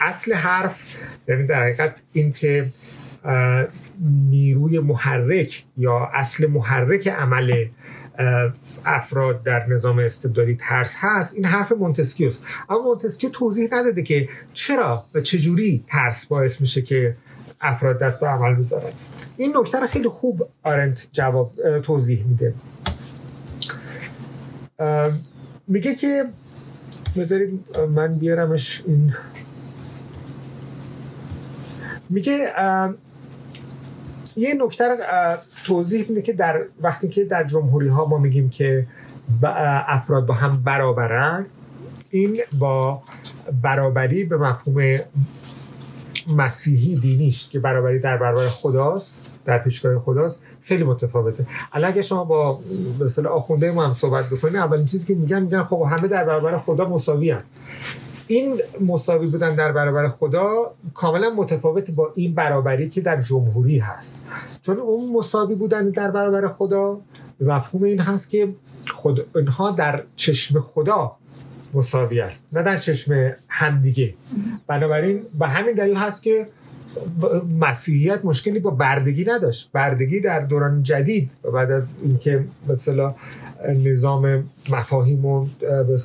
اصل 0.01 0.35
حرف 0.35 0.97
یعنی 1.29 1.47
در 1.47 1.63
حقیقت 1.63 1.95
این 2.13 2.33
که 2.33 2.67
نیروی 4.31 4.79
محرک 4.79 5.65
یا 5.77 6.11
اصل 6.15 6.47
محرک 6.47 7.09
عمل 7.09 7.67
افراد 8.85 9.43
در 9.43 9.67
نظام 9.67 9.99
استبدادی 9.99 10.57
ترس 10.57 10.95
هست. 10.99 11.35
این 11.35 11.45
حرف 11.45 11.73
مونتسکیوس 11.73 12.41
اما 12.69 12.83
مونتسکیو 12.83 13.31
توضیح 13.31 13.69
نداده 13.73 14.03
که 14.03 14.29
چرا 14.53 15.03
و 15.15 15.21
چجوری 15.21 15.85
ترس 15.89 16.27
باعث 16.27 16.61
میشه 16.61 16.83
که 16.83 17.17
افراد 17.61 17.99
دست 17.99 18.21
به 18.21 18.27
عمل 18.27 18.55
بذارن. 18.55 18.93
این 19.37 19.57
نکته 19.57 19.81
رو 19.81 19.87
خیلی 19.87 20.09
خوب 20.09 20.49
آرنت 20.63 21.09
جواب 21.13 21.53
توضیح 21.81 22.25
میده. 22.25 22.55
میگه 25.69 25.95
که 25.95 26.25
بذارید 27.17 27.79
من 27.89 28.15
بیارمش 28.15 28.83
این. 28.87 29.15
میگه 32.11 32.53
یه 34.37 34.55
نکته 34.55 34.85
رو 34.89 34.97
توضیح 35.65 36.07
میده 36.09 36.23
که 36.23 36.33
در 36.33 36.65
وقتی 36.81 37.09
که 37.09 37.25
در 37.25 37.45
جمهوری 37.45 37.89
ها 37.89 38.05
ما 38.05 38.19
میگیم 38.19 38.51
که 38.51 38.87
افراد 39.43 40.27
با 40.27 40.35
هم 40.35 40.63
برابرن 40.65 41.47
این 42.11 42.37
با 42.59 43.03
برابری 43.63 44.25
به 44.25 44.37
مفهوم 44.37 44.99
مسیحی 46.37 46.97
دینیش 46.97 47.49
که 47.49 47.59
برابری 47.59 47.99
در 47.99 48.17
برابر 48.17 48.49
خداست 48.49 49.33
در 49.45 49.59
پیشگاه 49.59 49.99
خداست 49.99 50.43
خیلی 50.63 50.85
متفاوته 50.85 51.47
الان 51.73 51.91
اگه 51.91 52.03
شما 52.03 52.25
با 52.25 52.59
مثلا 53.01 53.31
آخونده 53.31 53.73
ما 53.73 53.87
هم 53.87 53.95
صحبت 53.95 54.31
بکنید 54.31 54.57
اولین 54.57 54.87
چیزی 54.87 55.07
که 55.07 55.15
میگن 55.15 55.43
میگن 55.43 55.63
خب 55.63 55.83
همه 55.91 56.09
در 56.09 56.25
برابر 56.25 56.59
خدا 56.59 56.89
مساوی 56.89 57.31
هم. 57.31 57.43
این 58.27 58.61
مساوی 58.81 59.27
بودن 59.27 59.55
در 59.55 59.73
برابر 59.73 60.09
خدا 60.09 60.75
کاملا 60.95 61.31
متفاوت 61.31 61.91
با 61.91 62.13
این 62.15 62.35
برابری 62.35 62.89
که 62.89 63.01
در 63.01 63.23
جمهوری 63.23 63.79
هست. 63.79 64.23
چون 64.63 64.79
اون 64.79 65.17
مساوی 65.17 65.55
بودن 65.55 65.91
در 65.91 66.11
برابر 66.11 66.49
خدا 66.49 67.01
به 67.39 67.45
مفهوم 67.47 67.83
این 67.83 68.01
هست 68.01 68.31
که 68.31 68.49
خود 68.89 69.27
اونها 69.35 69.71
در 69.71 70.05
چشم 70.17 70.61
خدا 70.61 71.17
مساویت 71.75 72.35
نه 72.53 72.63
در 72.63 72.77
چشم 72.77 73.33
همدیگه. 73.49 74.15
بنابراین 74.67 75.23
به 75.39 75.49
همین 75.49 75.75
دلیل 75.75 75.97
هست 75.97 76.23
که 76.23 76.47
مسیحیت 77.61 78.25
مشکلی 78.25 78.61
با 78.61 78.71
بردگی 78.71 79.25
نداشت. 79.25 79.71
بردگی 79.73 80.21
در 80.21 80.41
دوران 80.41 80.83
جدید 80.83 81.31
بعد 81.55 81.71
از 81.71 81.99
اینکه 82.03 82.45
مثلا 82.69 83.15
نظام 83.69 84.51
مفاهیم 84.71 85.25
و 85.25 85.47
به 85.61 85.97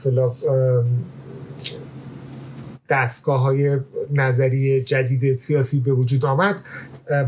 دستگاه 2.89 3.41
های 3.41 3.77
نظری 4.15 4.81
جدید 4.81 5.35
سیاسی 5.35 5.79
به 5.79 5.93
وجود 5.93 6.25
آمد 6.25 6.55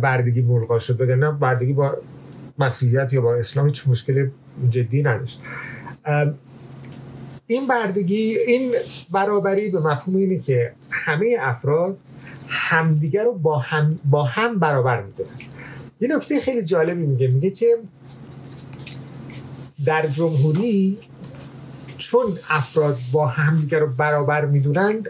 بردگی 0.01 0.41
ملغا 0.41 0.79
شد. 0.79 1.01
وگرنه 1.01 1.31
بردگی 1.31 1.73
با 1.73 1.97
مسیحیت 2.59 3.13
یا 3.13 3.21
با 3.21 3.35
اسلام 3.35 3.65
هیچ 3.65 3.87
مشکل 3.87 4.29
جدی 4.69 5.03
نداشت. 5.03 5.41
این 7.47 7.67
بردگی 7.67 8.37
این 8.47 8.71
برابری 9.13 9.71
به 9.71 9.79
مفهوم 9.79 10.15
اینه 10.15 10.39
که 10.39 10.73
همه 10.89 11.37
افراد 11.39 11.97
همدیگر 12.47 13.23
رو 13.23 13.33
با 13.33 13.59
هم, 13.59 13.99
با 14.05 14.23
هم 14.23 14.59
برابر 14.59 15.01
می‌دونن 15.01 15.29
یه 16.01 16.15
نکته 16.15 16.39
خیلی 16.39 16.63
جالبی 16.63 17.05
میگه. 17.05 17.27
میگه 17.27 17.49
که 17.49 17.77
در 19.85 20.07
جمهوری 20.07 20.97
چون 21.97 22.25
افراد 22.49 22.97
با 23.11 23.27
همدیگر 23.27 23.79
رو 23.79 23.87
برابر 23.87 24.45
می‌دونند 24.45 25.09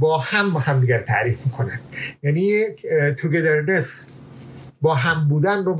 با 0.00 0.18
هم 0.18 0.50
با 0.50 0.60
همدیگر 0.60 1.02
تعریف 1.02 1.38
می‌کنن. 1.44 1.80
یعنی 2.22 2.64
توگدرنس 3.16 4.06
با 4.82 4.94
هم 4.94 5.28
بودن 5.28 5.64
رو 5.64 5.74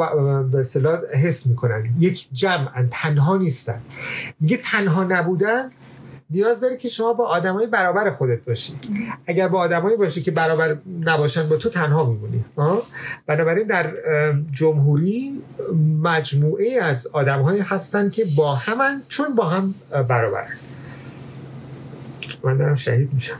به 0.44 0.58
اصطلاح 0.58 1.00
حس 1.14 1.46
می‌کنن. 1.46 1.94
یک 1.98 2.28
جمع 2.32 2.82
تنها 2.90 3.36
نیستن. 3.36 3.80
میگه 4.40 4.56
تنها 4.56 5.04
نبودن 5.04 5.70
نیاز 6.30 6.60
داره 6.60 6.76
که 6.76 6.88
شما 6.88 7.12
با 7.12 7.26
آدمای 7.26 7.66
برابر 7.66 8.10
خودت 8.10 8.44
باشی. 8.44 8.72
اگر 9.26 9.48
با 9.48 9.58
آدمایی 9.58 9.96
باشی 9.96 10.22
که 10.22 10.30
برابر 10.30 10.76
نباشن 11.00 11.48
با 11.48 11.56
تو 11.56 11.70
تنها 11.70 12.04
میمونی. 12.04 12.44
بنابراین 13.26 13.66
در 13.66 13.94
جمهوری 14.52 15.42
مجموعه 16.02 16.82
از 16.82 17.06
آدمهایی 17.06 17.60
هستن 17.60 18.10
که 18.10 18.24
با 18.36 18.54
همن 18.54 19.02
چون 19.08 19.34
با 19.34 19.44
هم 19.44 19.74
برابرن. 20.08 20.56
من 22.44 22.56
دارم 22.56 22.74
شهید 22.74 23.14
میشم. 23.14 23.38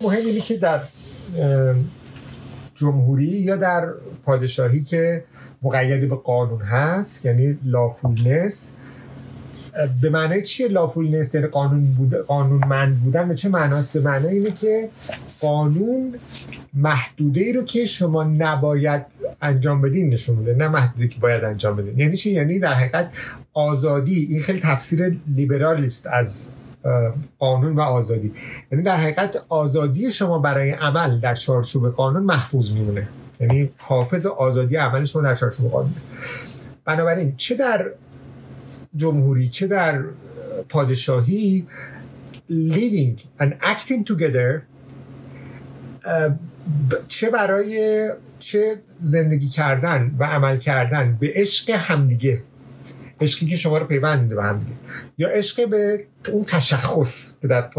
مهم 0.00 0.26
اینه 0.26 0.40
که 0.40 0.56
در 0.56 0.82
جمهوری 2.74 3.24
یا 3.24 3.56
در 3.56 3.88
پادشاهی 4.24 4.84
که 4.84 5.24
مقید 5.62 6.08
به 6.08 6.16
قانون 6.16 6.60
هست 6.60 7.26
یعنی 7.26 7.58
لافولنس 7.64 8.74
به 10.02 10.10
معنای 10.10 10.42
چیه 10.42 10.68
لافولنس 10.68 11.34
یعنی 11.34 11.46
قانون 11.46 11.84
بود 11.84 12.14
قانون 12.14 12.64
من 12.68 12.94
بودن 12.94 13.28
به 13.28 13.34
چه 13.34 13.48
معناست؟ 13.48 13.92
به 13.92 14.00
معنای 14.00 14.34
اینه 14.34 14.50
که 14.50 14.88
قانون 15.40 16.14
محدوده 16.74 17.40
ای 17.40 17.52
رو 17.52 17.64
که 17.64 17.84
شما 17.84 18.24
نباید 18.24 19.02
انجام 19.42 19.80
بدین 19.80 20.10
نشون 20.10 20.36
میده 20.36 20.54
نه 20.54 20.68
محدوده 20.68 21.08
که 21.08 21.20
باید 21.20 21.44
انجام 21.44 21.76
بدین. 21.76 21.98
یعنی 21.98 22.16
چی؟ 22.16 22.32
یعنی 22.32 22.58
در 22.58 22.74
حقیقت 22.74 23.10
آزادی 23.52 24.26
این 24.30 24.40
خیلی 24.40 24.60
تفسیر 24.60 25.16
لیبرالیست 25.34 26.06
از 26.06 26.52
قانون 27.38 27.74
و 27.76 27.80
آزادی. 27.80 28.32
یعنی 28.72 28.84
در 28.84 28.96
حقیقت 28.96 29.44
آزادی 29.48 30.10
شما 30.10 30.38
برای 30.38 30.70
عمل 30.70 31.20
در 31.20 31.34
چارچوب 31.34 31.88
قانون 31.88 32.22
محفوظ 32.22 32.72
میمونه. 32.72 33.08
یعنی 33.40 33.70
حافظ 33.78 34.26
آزادی 34.26 34.76
عمل 34.76 35.04
شما 35.04 35.22
در 35.22 35.34
چارچوب 35.34 35.70
قانون 35.70 35.92
بنابراین 36.84 37.34
چه 37.36 37.54
در 37.54 37.90
جمهوری 38.96 39.48
چه 39.48 39.66
در 39.66 40.04
پادشاهی 40.68 41.66
living 42.50 43.16
and 43.40 43.52
acting 43.62 44.04
together 44.04 44.62
چه 47.08 47.30
برای 47.30 48.10
چه 48.38 48.78
زندگی 49.00 49.48
کردن 49.48 50.16
و 50.18 50.24
عمل 50.24 50.56
کردن 50.56 51.16
به 51.20 51.32
عشق 51.34 51.70
همدیگه 51.70 52.42
عشقی 53.20 53.46
که 53.46 53.56
شما 53.56 53.78
رو 53.78 53.86
پیوند 53.86 54.22
میده 54.22 54.34
به 54.34 54.42
هم 54.42 54.66
یا 55.18 55.28
عشق 55.28 55.68
به 55.68 56.04
اون 56.32 56.44
تشخص 56.44 57.32
که 57.42 57.48
در 57.48 57.70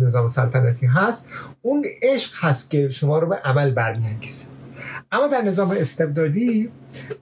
نظام 0.00 0.26
سلطنتی 0.26 0.86
هست 0.86 1.28
اون 1.62 1.86
عشق 2.02 2.32
هست 2.44 2.70
که 2.70 2.88
شما 2.88 3.18
رو 3.18 3.26
به 3.26 3.36
عمل 3.36 3.70
برمیانگیزه. 3.70 4.46
اما 5.12 5.28
در 5.28 5.42
نظام 5.42 5.70
استبدادی 5.70 6.70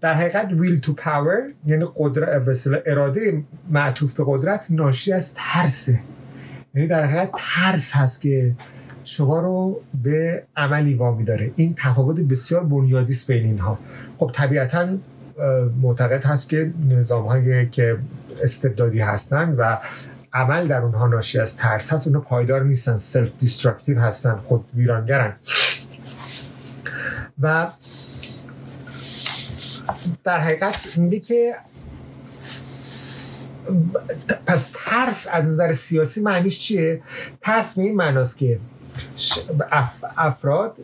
در 0.00 0.14
حقیقت 0.14 0.48
ویل 0.52 0.80
تو 0.80 0.92
پاور 0.92 1.42
یعنی 1.66 1.84
قدرت 1.96 2.82
اراده 2.86 3.42
معطوف 3.70 4.14
به 4.14 4.24
قدرت 4.26 4.66
ناشی 4.70 5.12
از 5.12 5.34
ترسه. 5.34 6.00
یعنی 6.74 6.88
در 6.88 7.04
حقیقت 7.04 7.30
ترس 7.36 7.92
هست 7.92 8.20
که 8.20 8.54
شما 9.04 9.40
رو 9.40 9.80
به 10.02 10.42
عملی 10.56 10.94
وامی 10.94 11.24
داره. 11.24 11.50
این 11.56 11.74
تفاوت 11.78 12.20
بسیار 12.20 12.64
بنیادی 12.64 13.12
است 13.12 13.26
بین 13.26 13.44
اینها. 13.44 13.78
خب 14.18 14.30
طبیعتا 14.34 14.88
معتقد 15.82 16.24
هست 16.24 16.48
که 16.48 16.72
نظام 16.88 17.26
هایی 17.26 17.68
که 17.68 17.98
استبدادی 18.42 19.00
هستن 19.00 19.54
و 19.58 19.76
عمل 20.32 20.68
در 20.68 20.82
اونها 20.82 21.06
ناشی 21.06 21.38
از 21.38 21.56
ترس 21.56 21.92
هست 21.92 22.06
اونها 22.06 22.22
پایدار 22.22 22.62
نیستن 22.62 22.96
self 22.96 23.32
destructive 23.38 24.00
هستن 24.00 24.36
خود 24.36 24.64
ویرانگرن 24.74 25.36
و 27.40 27.66
در 30.24 30.40
حقیقت 30.40 30.98
میگه 30.98 31.20
که 31.20 31.52
پس 34.46 34.70
ترس 34.74 35.26
از 35.32 35.46
نظر 35.46 35.72
سیاسی 35.72 36.20
معنیش 36.20 36.58
چیه؟ 36.58 37.02
ترس 37.40 37.74
به 37.74 37.82
این 37.82 37.96
معناست 37.96 38.38
که 38.38 38.58
افراد 40.16 40.76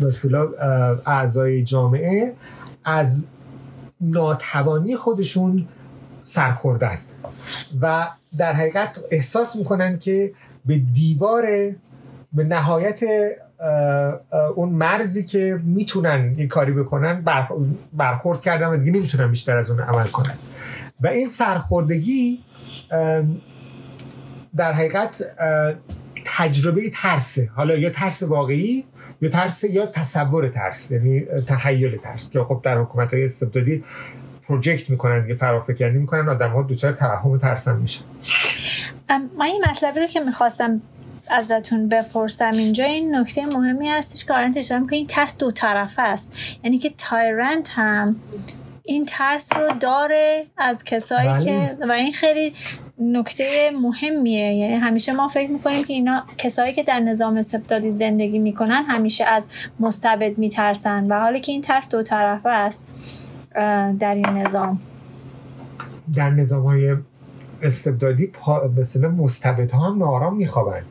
مثلا 0.00 0.48
اعضای 1.06 1.62
جامعه 1.62 2.34
از 2.84 3.26
ناتوانی 4.06 4.96
خودشون 4.96 5.68
سرخوردن 6.22 6.98
و 7.80 8.08
در 8.38 8.52
حقیقت 8.52 8.98
احساس 9.10 9.56
می‌کنن 9.56 9.98
که 9.98 10.32
به 10.66 10.78
دیوار 10.78 11.46
به 12.32 12.44
نهایت 12.44 13.00
اون 14.56 14.68
مرزی 14.68 15.24
که 15.24 15.60
می‌تونن 15.64 16.34
یه 16.38 16.46
کاری 16.46 16.72
بکنن 16.72 17.24
برخورد 17.92 18.40
کردن 18.40 18.66
و 18.66 18.76
دیگه 18.76 18.92
نمی‌تونن 18.92 19.30
بیشتر 19.30 19.56
از 19.56 19.70
اون 19.70 19.80
عمل 19.80 20.06
کنن. 20.06 20.38
و 21.00 21.06
این 21.06 21.26
سرخوردگی 21.26 22.38
در 24.56 24.72
حقیقت 24.72 25.22
تجربه 26.24 26.90
ترسه. 26.90 27.50
حالا 27.54 27.76
یا 27.76 27.90
ترس 27.90 28.22
واقعی 28.22 28.84
یا 29.20 29.28
ترس 29.28 29.64
یا 29.64 29.86
تصور 29.86 30.48
ترس 30.48 30.90
یعنی 30.90 31.20
تخیل 31.46 31.96
ترس 31.96 32.30
که 32.30 32.40
خب 32.40 32.60
در 32.64 32.78
حکومت 32.78 33.14
های 33.14 33.24
استبدادی 33.24 33.84
پروژکت 34.48 34.90
می‌کنن 34.90 35.22
دیگه 35.22 35.34
فرافکنی 35.34 35.98
می‌کنن 35.98 36.28
آدم 36.28 36.50
ها 36.50 36.62
دوچار 36.62 36.92
توهم 36.92 37.38
ترسن 37.38 37.76
میشن 37.76 38.04
من 39.38 39.46
این 39.46 39.64
مطلبی 39.70 40.00
رو 40.00 40.06
که 40.06 40.20
می‌خواستم 40.20 40.80
ازتون 41.30 41.88
بپرسم 41.88 42.50
اینجا 42.54 42.84
این 42.84 43.16
نکته 43.16 43.46
مهمی 43.46 43.88
هستش 43.88 44.24
که 44.24 44.34
آرنت 44.34 44.56
اشاره 44.56 44.80
می‌کنه 44.80 44.96
این 44.96 45.06
ترس 45.06 45.38
دو 45.38 45.50
طرفه 45.50 46.02
است 46.02 46.32
یعنی 46.64 46.78
که 46.78 46.90
تایرنت 46.98 47.70
هم 47.72 48.16
این 48.82 49.04
ترس 49.04 49.52
رو 49.56 49.72
داره 49.80 50.46
از 50.56 50.84
کسایی 50.84 51.28
بله. 51.28 51.44
که 51.44 51.76
و 51.88 51.92
این 51.92 52.12
خیلی 52.12 52.52
نکته 52.98 53.70
مهمیه. 53.82 54.54
یعنی 54.54 54.74
همیشه 54.74 55.12
ما 55.12 55.28
فکر 55.28 55.50
می‌کنیم 55.50 55.84
که 55.84 55.92
اینا 55.92 56.24
کسایی 56.38 56.72
که 56.72 56.82
در 56.82 57.00
نظام 57.00 57.36
استبدادی 57.36 57.90
زندگی 57.90 58.38
می‌کنن 58.38 58.84
همیشه 58.88 59.24
از 59.24 59.46
مستبد 59.80 60.38
میترسن 60.38 61.06
و 61.06 61.20
حالی 61.20 61.40
که 61.40 61.52
این 61.52 61.60
ترس 61.60 61.88
دو 61.88 62.02
طرفه 62.02 62.48
است 62.48 62.84
در 63.98 64.12
این 64.14 64.26
نظام. 64.26 64.80
در 66.14 66.30
نظام 66.30 66.62
های 66.62 66.96
استبدادی 67.62 68.32
مثلا 68.76 69.08
مستبد 69.08 69.70
ها 69.70 69.90
هم 69.90 69.98
نارام 69.98 70.36
میخوابن. 70.36 70.82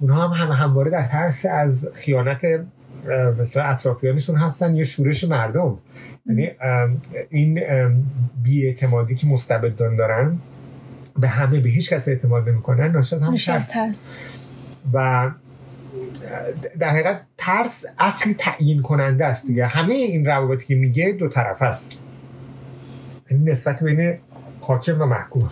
اونها 0.00 0.28
هم, 0.28 0.46
هم 0.46 0.52
همواره 0.52 0.90
در 0.90 1.04
ترس 1.04 1.46
از 1.46 1.88
خیانت 1.94 2.44
مثلا 3.40 3.62
اطرافیانشون 3.62 4.36
هستن 4.36 4.76
یا 4.76 4.84
شورش 4.84 5.24
مردم. 5.24 5.78
یعنی 6.26 6.50
این 7.30 7.60
بیاعتمادی 8.42 9.14
که 9.14 9.26
مستبدان 9.26 9.96
دارن 9.96 10.38
به 11.18 11.28
همه 11.28 11.60
به 11.60 11.68
هیچ 11.68 11.90
کس 11.90 12.08
اعتماد 12.08 12.48
نمی‌کنن 12.48 12.90
ناشی 12.90 13.14
از 13.14 13.22
هم 13.22 13.36
ترس. 13.36 13.76
هست. 13.76 14.12
و 14.92 15.30
در 16.78 16.88
حقیقت 16.88 17.22
ترس 17.38 17.84
اصلی 17.98 18.34
تعیین 18.34 18.82
کننده 18.82 19.26
است 19.26 19.46
دیگه. 19.46 19.66
همه 19.66 19.94
این 19.94 20.26
روابطی 20.26 20.66
که 20.66 20.74
میگه 20.74 21.12
دو 21.12 21.28
طرف 21.28 21.62
است. 21.62 21.98
یعنی 23.30 23.50
نسبت 23.50 23.82
بین 23.82 24.18
حاکم 24.60 25.02
و 25.02 25.06
محکوم. 25.06 25.50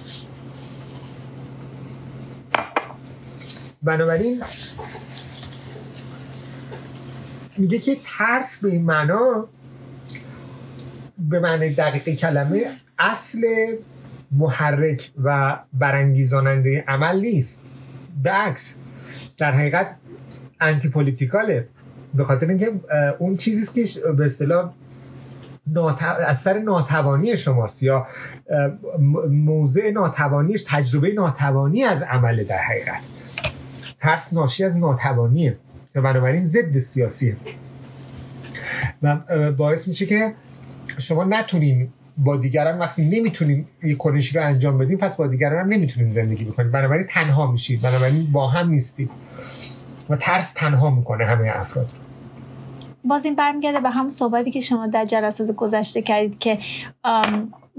بنابراین 3.83 4.43
میگه 7.57 7.79
که 7.79 7.97
ترس 8.05 8.59
به 8.63 8.69
این 8.69 8.83
معنا 8.83 9.49
به 11.19 11.41
معنی 11.41 11.71
دقیق 11.71 12.17
کلمه 12.17 12.67
اصل 12.99 13.41
محرک 14.35 15.11
و 15.25 15.59
برانگیزاننده 15.73 16.85
عمل 16.89 17.21
نیست. 17.21 17.71
به 18.23 18.31
عکس 18.31 18.77
در 19.39 19.53
حقیقت 19.53 19.97
انتی 20.61 20.89
پولیتیکاله 20.89 21.69
به 22.15 22.25
خاطر 22.25 22.49
اینکه 22.49 22.73
اون 23.19 23.37
چیزی 23.37 23.87
که 23.87 24.13
به 24.13 24.25
اصطلاح 24.25 24.73
از 26.27 26.41
سر 26.41 26.59
ناتوانی 26.59 27.37
شماست 27.37 27.83
یا 27.83 28.07
موضع 29.31 29.91
ناتوانیش 29.91 30.65
تجربه 30.69 31.13
ناتوانی 31.13 31.85
از 31.85 32.03
عمل 32.03 32.45
در 32.45 32.59
حقیقت. 32.59 33.01
ترس 34.01 34.33
ناشی 34.33 34.65
از 34.65 34.79
ناتوانیه 34.79 35.59
و 35.95 36.03
بنابراین 36.03 36.45
ضد 36.45 36.79
سیاسیه. 36.79 37.37
و 39.03 39.17
باعث 39.53 39.89
میشه 39.89 40.07
که 40.07 40.35
شما 40.99 41.25
نتونین 41.25 41.89
با 42.19 42.37
دیگران 42.37 42.79
وقتی 42.79 43.05
نمی‌تونین 43.05 43.67
یک 43.83 43.97
کنشی 43.97 44.39
رو 44.39 44.45
انجام 44.45 44.79
بدین 44.79 44.99
پس 44.99 45.17
با 45.17 45.27
دیگران 45.27 45.65
هم 45.65 45.69
نمی‌تونین 45.69 46.11
زندگی 46.11 46.45
بکنین 46.45 46.71
بنابراین 46.71 47.07
تنها 47.11 47.51
میشید 47.51 47.83
بنابراین 47.83 48.33
با 48.33 48.49
هم 48.49 48.71
نیستید 48.71 49.11
و 50.09 50.17
ترس 50.17 50.53
تنها 50.53 50.91
می‌کنه 50.91 51.27
همه 51.27 51.53
افراد 51.55 51.89
رو. 51.93 51.99
باز 53.09 53.25
این 53.25 53.35
برمیگرده 53.35 53.81
به 53.81 53.91
همون 53.91 54.11
صحبتی 54.11 54.51
که 54.51 54.61
شما 54.61 54.87
در 54.87 55.05
جلسات 55.05 55.51
گذشته 55.51 56.03
کردید 56.03 56.39
که 56.39 56.59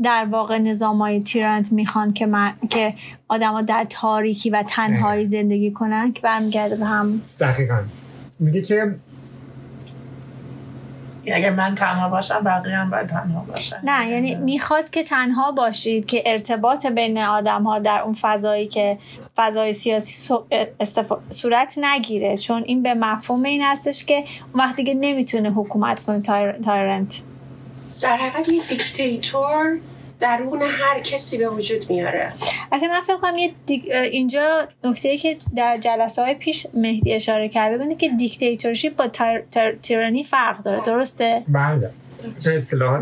در 0.03 0.27
واقع 0.31 0.57
نظام 0.57 0.97
های 0.97 1.23
تیرانت 1.23 1.71
می‌خوان 1.71 2.13
که, 2.13 2.25
من، 2.25 2.53
که 2.69 2.93
آدما 3.27 3.61
در 3.61 3.85
تاریکی 3.89 4.49
و 4.49 4.63
تنهایی 4.67 5.25
زندگی 5.25 5.71
کنن. 5.71 6.13
که 6.13 6.21
برمیگرده 6.21 6.75
به 6.75 6.85
هم. 6.85 7.21
دقیقا. 7.39 7.83
میگه 8.39 8.61
که 8.61 8.95
اگر 11.33 11.49
من 11.49 11.75
تنها 11.75 12.09
باشم 12.09 12.43
بقیه 12.43 12.75
هم 12.75 12.89
باید 12.89 13.07
تنها 13.07 13.45
باشن. 13.49 13.77
نه 13.83 14.09
یعنی 14.09 14.35
می‌خواد 14.35 14.89
که 14.89 15.03
تنها 15.03 15.51
باشید 15.51 16.05
که 16.05 16.23
ارتباط 16.25 16.85
بین 16.85 17.17
آدم 17.17 17.63
ها 17.63 17.79
در 17.79 18.01
اون 18.01 18.13
فضایی 18.13 18.67
که 18.67 18.97
فضای 19.35 19.73
سیاسی 19.73 20.33
صورت 21.29 21.77
نگیره. 21.77 22.37
چون 22.37 22.63
این 22.65 22.83
به 22.83 22.93
مفهوم 22.93 23.43
این 23.43 23.61
هستش 23.63 24.05
که 24.05 24.23
وقتی 24.55 24.83
که 24.83 24.93
نمی‌تونه 24.93 25.51
حکومت 25.51 25.99
کنه 25.99 26.21
تایرنت. 26.65 27.21
در 28.01 28.15
حقیقت 28.17 28.49
یه 28.49 28.61
دیکتاتور 28.69 29.77
درون 30.19 30.61
هر 30.61 30.99
کسی 30.99 31.37
به 31.37 31.49
وجود 31.49 31.89
میاره. 31.89 32.33
اصلا 32.71 32.87
من 32.87 33.01
فکر 33.01 33.17
کنم 33.17 33.35
اینجا 34.11 34.67
نکته 34.83 35.17
که 35.17 35.37
در 35.55 35.77
جلسه 35.77 36.21
های 36.21 36.33
پیش 36.33 36.67
مهدی 36.73 37.13
اشاره 37.13 37.49
کرده 37.49 37.77
بوده 37.77 37.95
که 37.95 38.09
دیکتاتورشیپ 38.09 38.95
با 38.95 39.07
تیرانی 39.81 40.23
فرق 40.23 40.63
داره. 40.63 40.81
درسته؟ 40.85 41.43
بله. 41.47 41.91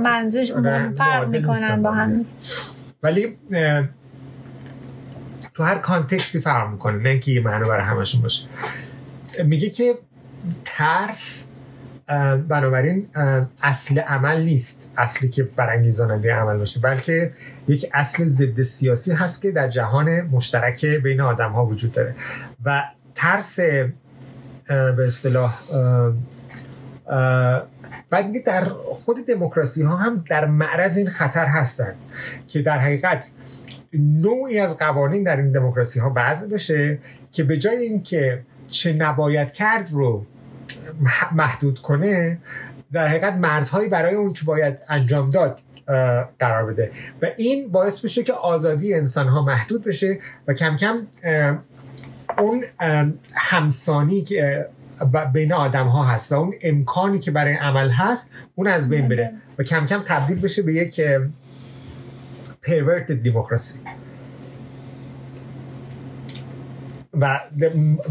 منظورش 0.04 0.52
فرق 0.98 1.28
می‌کنن 1.28 1.82
با 1.82 1.92
هم. 1.92 2.26
ولی 3.04 3.38
تو 5.54 5.64
هر 5.64 5.76
کانتکسی 5.76 6.42
فرق 6.42 6.72
می‌کنه. 6.72 6.98
نه 6.98 7.10
اینکه 7.10 7.32
یه 7.32 7.42
معنی 7.42 7.70
برای 7.70 7.84
همشون 7.84 8.22
باشه. 8.22 8.48
میگه 9.44 9.70
که 9.70 9.98
ترس 10.66 11.46
بنابراین 12.48 13.08
اصل 13.64 14.00
عمل 14.00 14.44
نیست. 14.44 14.92
اصلی 14.98 15.30
که 15.30 15.44
برانگیزاننده 15.44 16.34
عمل 16.34 16.58
باشه 16.58 16.80
بلکه 16.80 17.32
یک 17.68 17.90
اصل 17.94 18.24
ضد 18.24 18.62
سیاسی 18.62 19.12
هست 19.12 19.42
که 19.42 19.52
در 19.52 19.68
جهان 19.68 20.22
مشترک 20.22 20.86
بین 20.86 21.22
آدم 21.22 21.52
ها 21.52 21.66
وجود 21.66 21.92
داره. 21.92 22.16
و 22.66 22.84
ترس 23.16 23.60
به 24.68 25.06
اصطلاح 25.06 25.60
بعد 28.10 28.28
میگه 28.28 28.40
در 28.40 28.64
خود 28.66 29.26
دموکراسی 29.28 29.84
ها 29.84 29.96
هم 29.96 30.26
در 30.30 30.46
معرض 30.46 30.98
این 30.98 31.10
خطر 31.10 31.46
هستند 31.46 31.96
که 32.48 32.62
در 32.62 32.78
حقیقت 32.78 33.30
نوعی 33.94 34.60
از 34.60 34.78
قوانین 34.78 35.24
در 35.24 35.38
این 35.38 35.52
دموکراسی 35.52 36.00
ها 36.00 36.10
بعض 36.10 36.50
بشه 36.50 37.00
که 37.32 37.44
به 37.44 37.58
جای 37.58 37.78
اینکه 37.78 38.42
چه 38.70 38.94
نباید 38.94 39.54
کرد 39.54 39.90
رو 39.92 40.26
محدود 41.36 41.80
کنه 41.80 42.38
در 42.92 43.08
حقیقت 43.08 43.34
مرزهایی 43.34 43.90
برای 43.90 44.16
اون 44.16 44.34
که 44.34 44.46
باید 44.46 44.78
انجام 44.90 45.32
داد 45.32 45.60
قرار 46.40 46.66
بده. 46.72 46.92
و 47.22 47.26
این 47.38 47.70
باعث 47.70 48.00
بشه 48.00 48.24
که 48.24 48.34
آزادی 48.34 48.94
انسان 48.94 49.28
ها 49.28 49.42
محدود 49.42 49.84
بشه 49.84 50.20
و 50.48 50.54
کم 50.54 50.78
کم 50.78 51.08
اون 52.38 52.64
همسانی 53.36 54.22
که 54.22 54.68
بین 55.34 55.54
آدم 55.54 55.88
ها 55.88 56.04
هست 56.04 56.32
و 56.32 56.36
اون 56.36 56.54
امکانی 56.62 57.20
که 57.20 57.32
برای 57.32 57.54
عمل 57.54 57.90
هست 57.90 58.32
اون 58.56 58.68
از 58.68 58.90
بین 58.90 59.08
بره 59.08 59.34
و 59.58 59.64
کم 59.64 59.86
کم 59.86 60.00
تبدیل 60.06 60.42
بشه 60.42 60.62
به 60.62 60.74
یک 60.74 61.02
پرورت 62.64 63.12
دموکراسی 63.12 63.80
و 67.20 67.40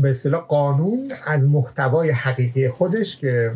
به 0.02 0.10
اصطلاح 0.10 0.42
قانون 0.42 1.12
از 1.26 1.50
محتوای 1.50 2.10
حقیقی 2.10 2.68
خودش 2.68 3.16
که 3.16 3.52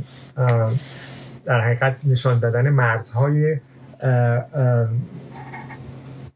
در 1.45 1.61
حقیقت 1.61 1.97
نشان 2.05 2.39
دادن 2.39 2.69
مرزهای 2.71 3.57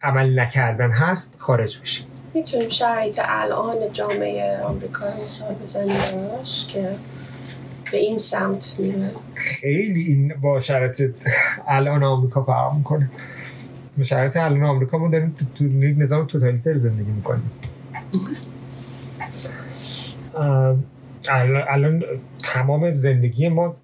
عمل 0.02 0.40
نکردن 0.40 0.90
هست 0.90 1.34
خارج 1.38 1.80
بشه. 1.80 2.04
می‌تونیم 2.34 2.68
شرایط 2.68 3.20
الان 3.22 3.76
جامعه 3.92 4.62
آمریکا 4.62 5.06
رو 5.06 5.24
مثال 5.24 5.54
بزنیم 5.54 5.96
که 6.68 6.88
به 7.92 7.98
این 7.98 8.18
سمت 8.18 8.76
میره 8.78 9.10
خیلی 9.34 10.00
این 10.00 10.34
با 10.40 10.60
شرایط 10.60 11.14
الان 11.68 12.02
آمریکا 12.04 12.44
فرق 12.44 12.74
می‌کنه. 12.74 13.10
شرایط 14.02 14.36
الان 14.36 14.62
آمریکا 14.62 14.98
ما 14.98 15.08
داریم 15.08 15.36
تو 15.54 15.64
نظام 16.02 16.26
توتالیتر 16.26 16.74
زندگی 16.74 17.10
می‌کنیم. 17.10 17.50
الان 21.68 22.04
تمام 22.42 22.90
زندگی 22.90 23.48
ما 23.48 23.76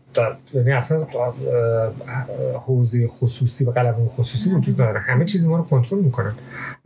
یعنی 0.54 0.72
اصلا 0.72 1.06
حوزه 2.66 3.06
خصوصی 3.06 3.64
و 3.64 3.70
قلم 3.70 3.94
خصوصی 4.16 4.54
وجود 4.54 4.76
داره 4.76 5.00
همه 5.00 5.24
چیز 5.24 5.46
ما 5.48 5.56
رو 5.56 5.62
کنترل 5.62 5.98
می‌کنن. 5.98 6.32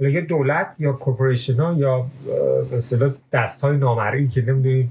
ولی 0.00 0.12
یه 0.12 0.20
دولت 0.20 0.66
یا 0.78 0.92
کورپوریشن 0.92 1.60
ها 1.60 1.72
یا 1.72 2.06
مثلا 2.76 3.14
دست 3.32 3.62
های 3.64 3.76
نامرئی 3.76 4.28
که 4.28 4.42
نمی‌دونید 4.42 4.90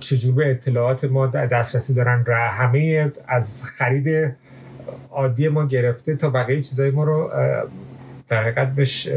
چجور 0.00 0.34
به 0.34 0.50
اطلاعات 0.50 1.04
ما 1.04 1.26
دسترسی 1.26 1.94
دارن 1.94 2.24
و 2.28 2.32
همه 2.32 3.12
از 3.28 3.64
خرید 3.64 4.36
عادی 5.10 5.48
ما 5.48 5.66
گرفته 5.66 6.16
تا 6.16 6.30
بقیه 6.30 6.60
چیزای 6.60 6.90
ما 6.90 7.04
رو 7.04 7.30
در 8.28 8.42
حقیقت 8.42 8.74
بهش 8.74 9.08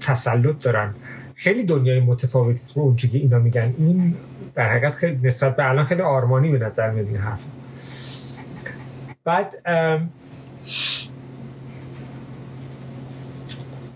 تسلط 0.00 0.64
دارن. 0.64 0.94
خیلی 1.40 1.62
دنیای 1.62 2.00
متفاوتی 2.00 2.58
است 2.58 2.74
با 2.78 2.94
که 2.94 3.08
اینا 3.12 3.38
میگن. 3.38 3.74
این 3.78 4.14
در 4.54 4.72
حقیقت 4.72 4.92
خیلی 4.92 5.26
نسبت 5.26 5.56
به 5.56 5.68
الان 5.68 5.84
خیلی 5.84 6.02
آرمانی 6.02 6.50
به 6.50 6.58
نظر 6.58 6.90
میاد 6.90 7.06
این 7.06 7.16
حرف. 7.16 7.44
بعد 9.24 9.54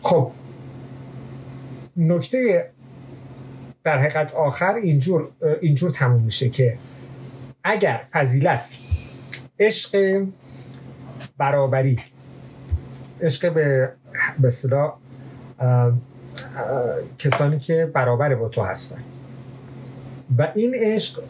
خب 0.03 0.31
نکته 1.97 2.71
در 3.85 3.99
حقیقت 3.99 4.35
آخر 4.35 4.75
اینجور 4.75 5.29
اینجور 5.61 5.91
تموم 5.91 6.23
میشه 6.23 6.49
که 6.49 6.79
اگر 7.65 8.05
فضیلت 8.13 8.69
عشق 9.59 10.23
برابری 11.39 11.99
عشق 13.21 13.53
به 13.53 13.93
به 14.41 14.51
کسانی 17.18 17.59
که 17.59 17.90
برابر 17.94 18.35
با 18.35 18.49
تو 18.49 18.62
هستن. 18.62 19.01
و 20.38 20.49
این 20.55 20.75
عشق 20.77 21.23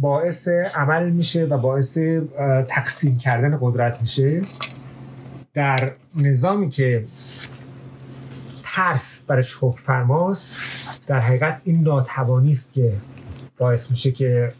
باعث 0.00 0.48
عمل 0.74 1.10
میشه 1.10 1.44
و 1.44 1.58
باعث 1.58 1.98
تقسیم 2.68 3.18
کردن 3.18 3.58
قدرت 3.60 4.00
میشه 4.00 4.42
در 5.54 5.92
نظامی 6.16 6.68
که 6.68 7.04
ترس 8.64 9.22
برش 9.26 9.58
حکم 9.60 9.80
فرماست. 9.82 11.08
در 11.08 11.20
حقیقت 11.20 11.62
این 11.64 11.82
ناتوانی 11.82 12.52
است 12.52 12.72
که 12.72 12.92
باعث 13.58 13.90
میشه 13.90 14.10
که 14.10 14.52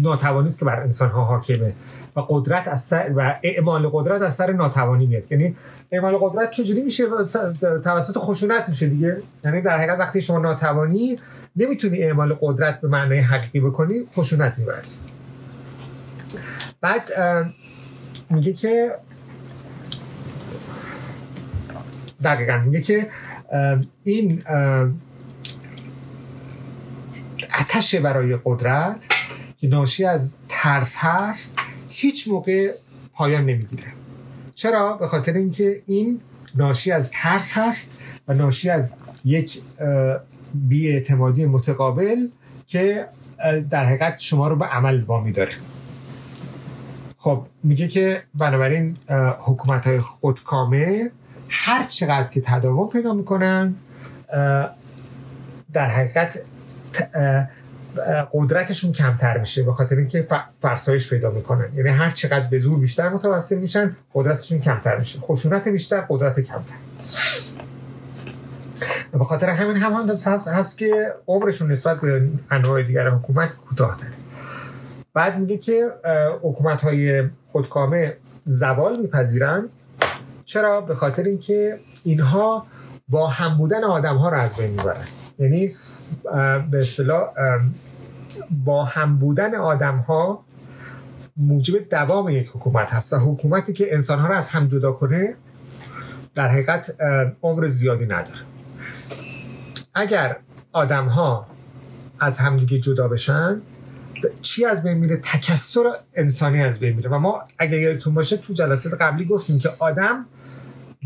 ناتوانی 0.00 0.48
است 0.48 0.58
که 0.58 0.64
بر 0.64 0.80
انسان 0.80 1.08
ها 1.08 1.24
حاکمه. 1.24 1.72
و 2.16 2.20
قدرت 2.20 2.68
از 2.68 2.80
سر 2.84 3.12
و 3.16 3.34
اعمال 3.42 3.88
قدرت 3.92 4.22
از 4.22 4.34
سر 4.34 4.52
ناتوانی 4.52 5.06
میاد. 5.06 5.32
یعنی 5.32 5.56
اعمال 5.92 6.18
قدرت 6.20 6.50
چجوری 6.50 6.82
میشه 6.82 7.04
توسط 7.84 8.18
خشونت 8.18 8.68
میشه 8.68 8.86
دیگه؟ 8.86 9.22
یعنی 9.44 9.62
در 9.62 9.78
حقیقت 9.78 9.98
وقتی 9.98 10.22
شما 10.22 10.38
ناتوانی 10.38 11.18
نمی‌تونی 11.56 12.02
اعمال 12.02 12.38
قدرت 12.40 12.80
به 12.80 12.88
معنای 12.88 13.18
حقیقی 13.18 13.60
بکنی 13.60 14.06
خشونت 14.14 14.58
میبرسی. 14.58 14.98
بعد 16.80 17.02
میگه 18.30 18.52
که 18.52 18.94
دقیقا 22.24 22.58
میگه 22.58 22.80
که 22.82 23.10
این 24.04 24.42
آتش 27.60 27.94
برای 27.94 28.38
قدرت 28.44 29.06
که 29.58 29.68
ناشی 29.68 30.04
از 30.04 30.36
ترس 30.48 30.96
هست 30.98 31.56
هیچ 31.88 32.28
موقع 32.28 32.72
پایان 33.12 33.42
نمی‌گیره. 33.42 33.84
چرا؟ 34.60 34.92
به 34.96 35.08
خاطر 35.08 35.32
اینکه 35.32 35.82
این 35.86 36.20
ناشی 36.54 36.92
از 36.92 37.10
ترس 37.10 37.58
هست 37.58 38.00
و 38.28 38.34
ناشی 38.34 38.70
از 38.70 38.96
یک 39.24 39.62
بیاعتمادی 40.54 41.46
متقابل 41.46 42.28
که 42.66 43.06
در 43.70 43.84
حقیقت 43.84 44.18
شما 44.18 44.48
رو 44.48 44.56
به 44.56 44.64
عمل 44.64 45.02
وامی 45.02 45.32
داره. 45.32 45.50
خب 47.18 47.46
میگه 47.62 47.88
که 47.88 48.22
بنابراین 48.34 48.96
حکومت 49.38 49.86
های 49.86 50.00
خودکامه 50.00 51.10
هر 51.48 51.84
چقدر 51.84 52.30
که 52.30 52.40
تداوم 52.40 52.88
پیدا 52.88 53.12
می‌کنن 53.12 53.74
در 55.72 55.90
حقیقت 55.90 56.38
قدرتشون 58.32 58.92
کمتر 58.92 59.38
میشه 59.38 59.62
به 59.62 59.72
خاطر 59.72 59.96
اینکه 59.96 60.26
فرسایش 60.60 61.10
پیدا 61.10 61.30
می‌کنن. 61.30 61.68
یعنی 61.76 61.88
هر 61.88 62.10
چقدر 62.10 62.46
به 62.46 62.58
زور 62.58 62.78
بیشتر 62.78 63.08
متوسل 63.08 63.58
میشن 63.58 63.96
قدرتشون 64.14 64.60
کمتر 64.60 64.98
میشه. 64.98 65.20
خشونت 65.20 65.68
بیشتر 65.68 66.00
قدرت 66.08 66.40
کمتر. 66.40 66.74
به 69.12 69.24
خاطر 69.24 69.48
همین 69.48 69.76
هم 69.76 70.08
هست, 70.10 70.48
هست 70.48 70.78
که 70.78 71.14
عمرشون 71.26 71.70
نسبت 71.70 72.00
به 72.00 72.28
انواع 72.50 72.82
دیگر 72.82 73.08
حکومت 73.08 73.56
کوتاه 73.56 73.96
داره 73.96 74.12
بعد 75.14 75.38
میگه 75.38 75.58
که 75.58 75.86
حکومت 76.42 76.80
های 76.80 77.28
خودکامه 77.52 78.16
زوال 78.44 79.00
میپذیرن. 79.00 79.68
چرا؟ 80.44 80.80
به 80.80 80.94
خاطر 80.94 81.22
اینکه 81.22 81.78
اینها 82.04 82.66
با 83.08 83.26
هم 83.26 83.58
بودن 83.58 83.84
آدم 83.84 84.16
ها 84.16 84.28
رو 84.28 84.38
از 84.38 84.56
بین 84.56 84.70
می‌برن. 84.70 85.04
یعنی 85.40 85.74
به 86.70 86.78
اصطلاح 86.78 87.28
با 88.64 88.84
هم 88.84 89.18
بودن 89.18 89.54
آدم 89.54 89.96
ها 89.96 90.44
موجب 91.36 91.88
دوام 91.88 92.28
یک 92.28 92.48
حکومت 92.48 92.94
هست 92.94 93.12
و 93.12 93.16
حکومتی 93.16 93.72
که 93.72 93.94
انسان 93.94 94.18
ها 94.18 94.28
رو 94.28 94.34
از 94.34 94.50
هم 94.50 94.68
جدا 94.68 94.92
کنه 94.92 95.34
در 96.34 96.48
حقیقت 96.48 96.96
عمر 97.42 97.66
زیادی 97.66 98.04
نداره. 98.04 98.38
اگر 99.94 100.36
آدم 100.72 101.06
ها 101.06 101.46
از 102.20 102.38
همدیگه 102.38 102.78
جدا 102.78 103.08
بشن 103.08 103.60
چی 104.42 104.64
از 104.64 104.82
بین 104.82 104.98
میره؟ 104.98 105.16
تکسر 105.16 105.82
انسانی 106.14 106.62
از 106.62 106.80
بین 106.80 106.96
میره. 106.96 107.10
و 107.10 107.18
ما 107.18 107.42
اگر 107.58 107.78
یادتون 107.78 108.14
باشه 108.14 108.36
تو 108.36 108.52
جلسات 108.52 109.00
قبلی 109.00 109.24
گفتیم 109.24 109.58
که 109.58 109.70
آدم 109.78 110.26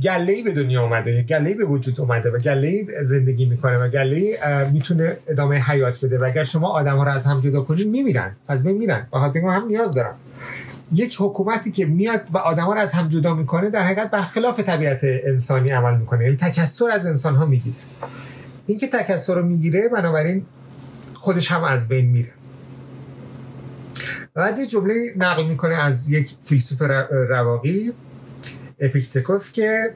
گله 0.03 0.43
به 0.43 0.53
دنیا 0.53 0.83
اومده 0.83 1.23
گله 1.23 1.55
به 1.55 1.65
وجود 1.65 2.01
اومده 2.01 2.31
و 2.31 2.39
گله 2.39 2.87
زندگی 3.03 3.45
می‌کنه 3.47 3.79
و 3.79 3.89
گله 3.89 4.39
می‌تونه 4.73 5.17
ادامه 5.29 5.57
حیات 5.57 6.05
بده 6.05 6.19
و 6.19 6.25
اگر 6.25 6.45
شما 6.45 6.69
آدم 6.69 6.97
ها 6.97 7.05
رو 7.05 7.13
از 7.13 7.27
هم 7.27 7.41
جدا 7.41 7.63
کنید 7.63 7.89
میمیرن 7.89 8.37
از 8.49 8.63
بین 8.63 8.79
میرن. 8.79 9.07
و 9.13 9.19
خاطر 9.19 9.39
هم 9.39 9.67
نیاز 9.67 9.95
دارن 9.95 10.15
یک 10.93 11.17
حکومتی 11.21 11.73
که 11.73 11.87
میاد 11.87 12.21
و 12.33 12.39
آدم 12.39 12.65
ها 12.65 12.73
رو 12.73 12.81
از 12.81 12.93
هم 12.93 13.09
جدا 13.09 13.35
می‌کنه 13.35 13.71
در 13.71 13.83
حقیقت 13.83 14.11
برخلاف 14.11 14.61
طبیعت 14.61 15.01
انسانی 15.03 15.71
عمل 15.71 15.99
می‌کنه. 15.99 16.25
یعنی 16.25 16.37
تکسر 16.37 16.91
از 16.91 17.07
انسان 17.07 17.35
ها 17.35 17.47
می‌گیره. 17.47 17.77
این 18.67 18.79
که 18.79 18.87
تکسر 18.87 19.35
رو 19.35 19.43
می‌گیره 19.43 19.89
بنابراین 19.89 20.47
خودش 21.15 21.53
هم 21.53 21.65
از 21.65 21.89
بین 21.89 22.07
میره. 22.07 22.33
بعد 24.35 24.59
یه 24.59 24.67
جمله 24.67 24.95
نقل 25.17 25.47
می‌کنه 25.47 25.75
از 25.75 26.09
یک 26.09 26.35
فیلسوف 26.45 26.83
رواقی. 27.11 27.93
اپیکتکوس 28.81 29.53
که 29.53 29.95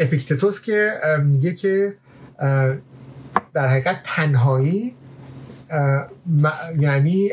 اپیکتتوس 0.00 0.60
که 0.60 0.92
میگه 1.24 1.54
که 1.54 1.94
در 3.54 3.68
حقیقت 3.68 4.00
تنهایی 4.04 4.94
یعنی 6.78 7.32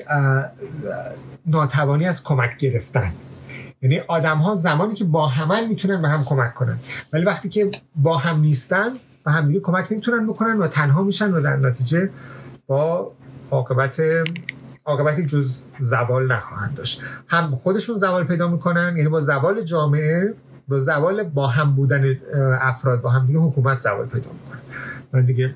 ناتوانی 1.46 2.06
از 2.06 2.24
کمک 2.24 2.58
گرفتن. 2.58 3.12
یعنی 3.82 4.00
آدم 4.00 4.38
ها 4.38 4.56
زمانی 4.56 4.96
که 4.96 5.04
با 5.04 5.28
همن 5.28 5.68
می‌تونن 5.68 6.02
به 6.02 6.08
هم 6.08 6.24
کمک 6.24 6.54
کنن. 6.54 6.80
ولی 7.14 7.26
وقتی 7.26 7.50
که 7.50 7.72
با 7.96 8.18
هم 8.18 8.40
نیستن 8.40 8.90
و 9.26 9.32
هم 9.32 9.48
دیگه 9.48 9.60
کمک 9.60 9.92
نمی‌تونن 9.92 10.28
بکنن 10.28 10.58
و 10.58 10.68
تنها 10.68 11.04
میشن 11.04 11.32
و 11.32 11.42
در 11.42 11.56
نتیجه 11.56 12.10
با 12.68 13.12
عاقبت 13.52 14.02
عاقبتی 14.86 15.26
جز 15.26 15.66
زوال 15.80 16.32
نخواهند 16.32 16.76
داشت. 16.76 17.02
هم 17.28 17.56
خودشون 17.56 17.98
زوال 17.98 18.24
پیدا 18.24 18.48
می‌کنن 18.48 18.94
یعنی 18.98 19.10
با 19.10 19.20
زوال 19.20 19.62
جامعه 19.62 20.34
با 20.68 20.80
زوال 20.80 21.24
با 21.24 21.48
هم 21.48 21.76
بودن 21.76 22.18
افراد 22.62 23.02
با 23.02 23.10
هم 23.10 23.28
دیگه 23.28 23.40
حکومت 23.40 23.80
زوال 23.80 24.06
پیدا 24.06 24.30
می‌کنه. 24.32 24.60
من 25.14 25.24
دیگه 25.24 25.56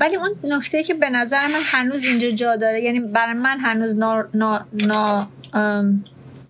ولی 0.00 0.16
اون 0.16 0.30
نکته 0.56 0.82
که 0.82 0.94
به 0.94 1.10
نظر 1.10 1.46
من 1.46 1.60
هنوز 1.64 2.04
اینجا 2.04 2.30
جا 2.30 2.56
داره 2.56 2.80
یعنی 2.80 3.00
برای 3.00 3.34
من 3.34 3.58
هنوز 3.60 3.98
نا, 3.98 4.24
نا, 4.34 4.60
نا 4.86 5.28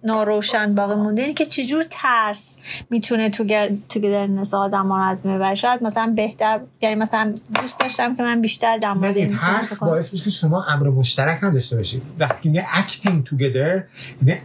ناروشن 0.04 0.74
باقی 0.74 0.94
مونده. 0.94 1.22
اینه 1.22 1.34
که 1.34 1.46
چجور 1.46 1.84
ترس 1.90 2.56
می‌تونه 2.90 3.30
toge... 3.30 3.70
togetherness 3.88 4.54
آدم 4.54 4.88
ها 4.88 4.96
رو 4.96 5.10
از 5.10 5.26
می‌بره؟ 5.26 5.54
شاید 5.54 5.82
مثلا 5.82 6.12
بهتر 6.16 6.60
یعنی 6.80 6.94
مثلا 6.94 7.34
دوست 7.60 7.80
داشتم 7.80 8.16
که 8.16 8.22
من 8.22 8.40
بیشتر 8.40 8.78
در 8.78 8.92
مورد 8.92 9.16
این 9.16 9.36
ترس 9.36 9.78
باعث 9.78 10.12
میشه 10.12 10.24
که 10.24 10.30
شما 10.30 10.64
امر 10.68 10.88
مشترک 10.88 11.44
نداشته 11.44 11.76
باشید 11.76 12.02
وقتی 12.18 12.48
میگه 12.48 12.66
acting 12.74 13.24
together 13.24 13.84
یعنی 14.26 14.40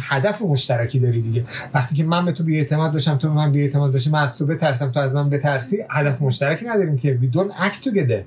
هدف 0.00 0.42
مشترکی 0.42 0.98
داری 0.98 1.22
دیگه. 1.22 1.44
وقتی 1.74 1.94
که 1.94 2.04
من 2.04 2.24
به 2.24 2.32
تو 2.32 2.44
بی‌اعتماد 2.44 2.92
باشم 2.92 3.18
تو 3.18 3.28
به 3.28 3.34
من 3.34 3.52
بی‌اعتماد 3.52 3.92
باشی 3.92 4.10
من 4.10 4.22
از 4.22 4.38
تو 4.38 4.46
بترسم 4.46 4.90
تو 4.90 5.00
از 5.00 5.14
من 5.14 5.30
بترسی 5.30 5.78
هدف 5.90 6.22
مشترکی 6.22 6.64
نداریم 6.64 6.98
که. 6.98 7.18
We 7.22 7.36
don't 7.36 7.52
act 7.52 7.88
together. 7.88 8.24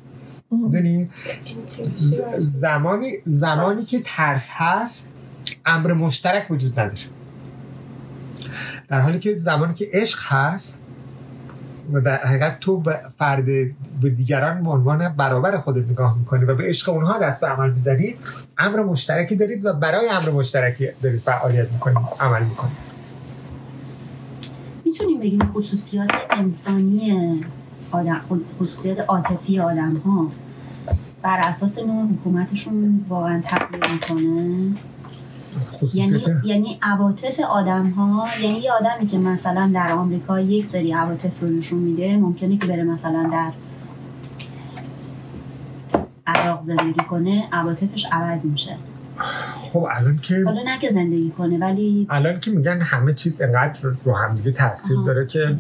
زمانی 2.38 3.12
زمانی 3.24 3.86
که 3.86 4.00
ترس 4.06 4.50
هست 4.52 5.14
امر 5.68 5.94
مشترک 5.94 6.52
وجود 6.52 6.80
نداره. 6.80 6.98
در 8.88 9.02
حالی 9.02 9.20
که 9.20 9.40
زمانی 9.40 9.74
که 9.74 9.88
عشق 9.94 10.20
هست 10.22 10.84
و 11.94 12.02
در 12.02 12.18
حقیقت 12.18 12.60
تو 12.60 12.80
به 12.80 12.96
فرد 13.18 13.46
به 14.02 14.10
دیگران 14.16 14.64
به 14.64 14.70
عنوان 14.70 15.16
برابر 15.16 15.58
خودت 15.58 15.90
نگاه 15.90 16.20
می‌کنی 16.20 16.46
و 16.46 16.56
به 16.56 16.64
عشق 16.64 16.90
اونها 16.90 17.20
دست 17.20 17.42
به 17.42 17.48
عمل 17.48 17.72
می‌زنی 17.72 18.16
امر 18.58 18.84
مشترکی 18.84 19.36
دارید 19.36 19.66
و 19.66 19.74
برای 19.74 20.10
امر 20.10 20.30
مشترکی 20.30 20.90
دارید 21.02 21.20
فعالیت 21.20 21.72
می‌کنید 21.72 21.98
عمل 22.20 22.44
می‌کنید. 22.44 22.78
می‌تونیم 24.86 25.20
بگیم 25.20 25.40
خصوصیات 25.54 26.10
انسانی 26.30 27.14
آدم 27.92 28.22
خصوصیات 28.60 29.00
عاطفی 29.00 29.60
آدم 29.60 29.96
ها 29.96 30.32
بر 31.22 31.40
اساس 31.44 31.80
نوع 31.80 32.08
حکومتشون 32.08 33.06
واقعا 33.10 33.42
تغییر 33.42 33.92
می‌کنه؟ 33.94 34.74
یعنی 35.94 36.24
یعنی 36.44 36.80
عواطف 36.82 37.40
آدم 37.40 37.90
ها 37.90 38.28
یعنی 38.42 38.60
یه 38.60 38.72
آدمی 38.72 39.08
که 39.08 39.18
مثلا 39.18 39.72
در 39.74 39.92
آمریکا 39.92 40.40
یک 40.40 40.66
سری 40.66 40.92
عواطف 40.92 41.40
رو 41.42 41.50
نشون 41.50 41.80
میده 41.80 42.18
ممکنه 42.18 42.58
که 42.58 42.68
بره 42.68 42.84
مثلا 42.84 43.30
در 43.32 43.52
عراق 46.28 46.62
زندگی 46.62 47.02
کنه 47.10 47.48
عواطفش 47.52 48.06
عوض 48.12 48.46
میشه. 48.46 48.78
خب 49.74 49.88
الان 49.92 50.18
که 50.18 50.44
حالا 50.46 50.64
نه 50.64 50.80
که 50.80 50.92
زندگی 50.92 51.30
کنه 51.30 51.58
ولی 51.58 52.08
الان 52.10 52.40
که 52.40 52.52
میگن 52.52 52.82
همه 52.82 53.14
چیز 53.14 53.42
انقدر 53.42 53.80
رو 54.04 54.16
همدیگه 54.16 54.52
تاثیر 54.52 54.98
داره 55.06 55.26
که 55.26 55.58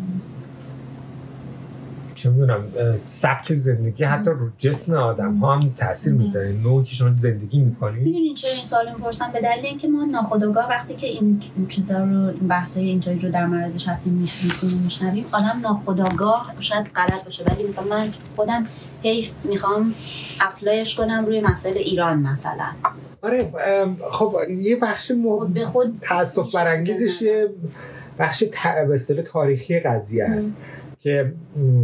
چه 2.17 2.29
می‌دونم 2.29 2.63
سبک 3.03 3.53
زندگی 3.53 4.03
حتی 4.03 4.29
رو 4.29 4.49
جسم 4.57 4.95
آدم 4.95 5.37
ها 5.37 5.55
هم 5.55 5.73
تاثیر 5.77 6.13
می‌ذاره. 6.13 6.53
نوعی 6.63 6.85
که 6.85 6.95
شما 6.95 7.09
زندگی 7.17 7.59
می‌کنی. 7.59 7.99
می‌دونین 7.99 8.35
چه 8.35 8.47
این 8.47 8.63
سوال 8.63 8.89
می‌پرسم؟ 8.89 9.31
به 9.33 9.41
دلیل 9.41 9.65
اینکه 9.65 9.87
ما 9.87 10.05
ناخودآگاه 10.05 10.69
وقتی 10.69 10.95
که 10.95 11.07
این 11.07 11.41
چیزا 11.69 11.97
رو 11.97 12.27
این 12.27 12.47
بحثای 12.47 12.85
اینطوری 12.85 13.19
رو 13.19 13.31
در 13.31 13.45
معرضش 13.45 13.87
هستیم 13.87 14.13
میشنویم 14.13 14.81
میشنویم 14.83 15.25
آدم 15.31 15.59
ناخودآگاه 15.63 16.53
شاید 16.59 16.87
غلط 16.95 17.25
باشه. 17.25 17.43
ولی 17.43 17.67
مثلا 17.67 17.83
من 17.83 18.09
خودم 18.35 18.67
حیف 19.03 19.31
می‌خوام 19.43 19.93
اپلایش 20.41 20.95
کنم 20.95 21.25
روی 21.25 21.41
مسئله 21.41 21.79
ایران 21.79 22.19
مثلا. 22.19 22.65
آره 23.21 23.51
خب 24.11 24.35
یه 24.49 24.75
بخش 24.75 25.11
خود 25.11 25.53
به 25.53 25.65
خود 25.65 25.99
تاسف 26.01 26.55
برانگیزش 26.55 27.21
یه 27.21 27.49
بخش 28.19 28.43
به 28.87 29.23
تاریخی 29.23 29.79
قضیه 29.79 30.23
است. 30.23 30.53
که 30.99 31.33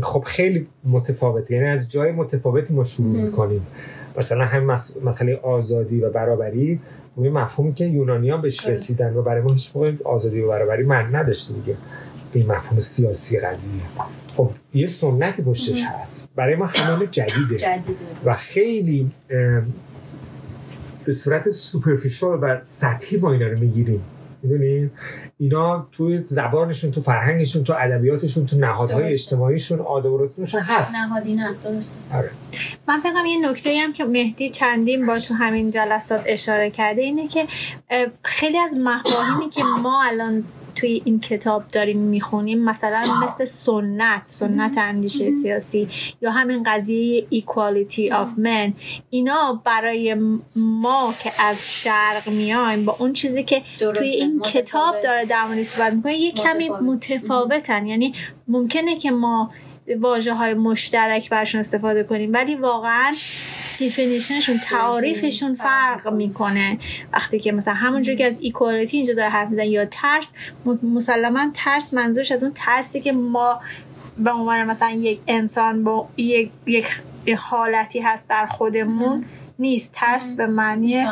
خب 0.01 0.23
خیلی 0.25 0.67
متفاوته. 0.83 1.55
یعنی 1.55 1.67
از 1.67 1.91
جای 1.91 2.11
متفاوتی 2.11 2.73
ما 2.73 2.83
شروع 2.83 3.21
می‌کنیم. 3.21 3.67
مثلا 4.17 4.45
همین 4.45 4.67
مس... 4.67 4.97
مسئله 5.03 5.35
آزادی 5.35 5.99
و 5.99 6.09
برابری 6.09 6.79
اون 7.15 7.29
مفهومی 7.29 7.73
که 7.73 7.85
یونانیان 7.85 8.41
بهش 8.41 8.67
رسیدن 8.67 9.13
و 9.13 9.21
برای 9.21 9.41
ما 9.41 9.51
هیچ 9.51 9.71
موقع 9.75 9.91
آزادی 10.05 10.41
و 10.41 10.47
برابری 10.47 10.83
من 10.83 11.15
نداشته 11.15 11.53
دیگه. 11.53 11.77
این 12.33 12.45
مفهوم 12.45 12.79
سیاسی 12.79 13.39
قضیه. 13.39 13.71
خب 14.37 14.51
یه 14.73 14.87
سنتی 14.87 15.41
پشتش 15.41 15.83
هست. 15.83 16.29
برای 16.35 16.55
ما 16.55 16.65
همه 16.65 17.07
جدیده. 17.07 17.57
جدیده. 17.57 17.93
و 18.25 18.33
خیلی 18.33 19.11
به 21.05 21.13
صورت 21.13 21.49
سوپرفیشال 21.49 22.39
و 22.41 22.61
سطحی 22.61 23.17
ما 23.17 23.31
اینا 23.31 23.47
رو 23.47 23.59
می‌گیریم. 23.59 24.01
اینا 25.43 25.87
توی 25.91 26.23
زبانشون 26.23 26.91
تو 26.91 27.01
فرهنگشون 27.01 27.63
تو 27.63 27.73
ادبیاتشون 27.79 28.45
تو 28.45 28.57
نهادهای 28.57 29.13
اجتماعیشون 29.13 29.79
آداب 29.79 30.13
و 30.13 30.17
رسومشون 30.23 30.61
هست 30.61 30.95
نهادینه 30.95 31.47
است 31.47 31.63
درسته. 31.63 31.99
آره. 32.13 32.29
من 32.87 32.99
فکرم 32.99 33.25
یه 33.25 33.49
نکته 33.49 33.79
هم 33.83 33.93
که 33.93 34.03
مهدی 34.03 34.49
چندین 34.49 35.05
با 35.05 35.19
تو 35.19 35.33
همین 35.33 35.71
جلسات 35.71 36.23
اشاره 36.25 36.69
کرده 36.69 37.01
اینه 37.01 37.27
که 37.27 37.47
خیلی 38.23 38.57
از 38.57 38.71
مفاهیمی 38.73 39.49
که 39.49 39.63
ما 39.63 40.03
الان 40.03 40.43
توی 40.75 41.01
این 41.05 41.19
کتاب 41.19 41.67
داریم 41.71 41.97
می‌خونیم 41.97 42.63
مثلا 42.63 43.03
مثل 43.25 43.45
سنت 43.45 44.21
سنت 44.25 44.77
اندیشه 44.77 45.31
سیاسی 45.31 45.87
یا 46.21 46.31
همین 46.31 46.63
قضیه 46.67 47.27
equality 47.31 48.11
of 48.11 48.39
men. 48.39 48.73
اینا 49.09 49.61
برای 49.65 50.15
ما 50.55 51.13
که 51.19 51.31
از 51.39 51.71
شرق 51.71 52.29
میایم 52.29 52.85
با 52.85 52.95
اون 52.99 53.13
چیزی 53.13 53.43
که 53.43 53.61
توی 53.79 54.09
این 54.09 54.39
کتاب 54.39 54.95
داره 55.03 55.25
در 55.25 55.45
مورد 55.47 55.63
صحبت 55.63 55.93
می‌کنه 55.93 56.17
یه 56.17 56.31
کمی 56.31 56.69
متفاوتن. 56.69 57.87
یعنی 57.87 58.13
ممکنه 58.47 58.97
که 58.97 59.11
ما 59.11 59.51
واژه 59.99 60.33
های 60.33 60.53
مشترک 60.53 61.29
برشون 61.29 61.59
استفاده 61.59 62.03
کنیم. 62.03 62.33
ولی 62.33 62.55
واقعا 62.55 63.13
definition 63.77 64.34
شون 64.34 64.57
تعریفشون 64.57 65.55
فرق 65.55 66.13
می‌کنه. 66.13 66.77
وقتی 67.13 67.39
که 67.39 67.51
مثلا 67.51 67.73
همونجور 67.73 68.15
که 68.15 68.25
از 68.25 68.39
equality 68.41 68.97
اینجا 68.97 69.13
داره 69.13 69.29
حرف 69.29 69.49
میزن 69.49 69.63
یا 69.63 69.85
ترس 69.85 70.33
مسلما 70.65 71.51
ترس 71.53 71.93
منظورش 71.93 72.31
از 72.31 72.43
اون 72.43 72.51
ترسی 72.55 73.01
که 73.01 73.11
ما 73.11 73.61
به 74.17 74.31
عنوان 74.31 74.63
مثلا 74.63 74.89
یک 74.89 75.19
انسان 75.27 75.83
با 75.83 76.07
یک, 76.17 76.51
یک 76.65 76.87
حالتی 77.37 77.99
هست 77.99 78.29
در 78.29 78.45
خودمون 78.45 79.25
نیست. 79.59 79.93
ترس 79.95 80.33
به 80.35 80.47
معنی 80.47 81.05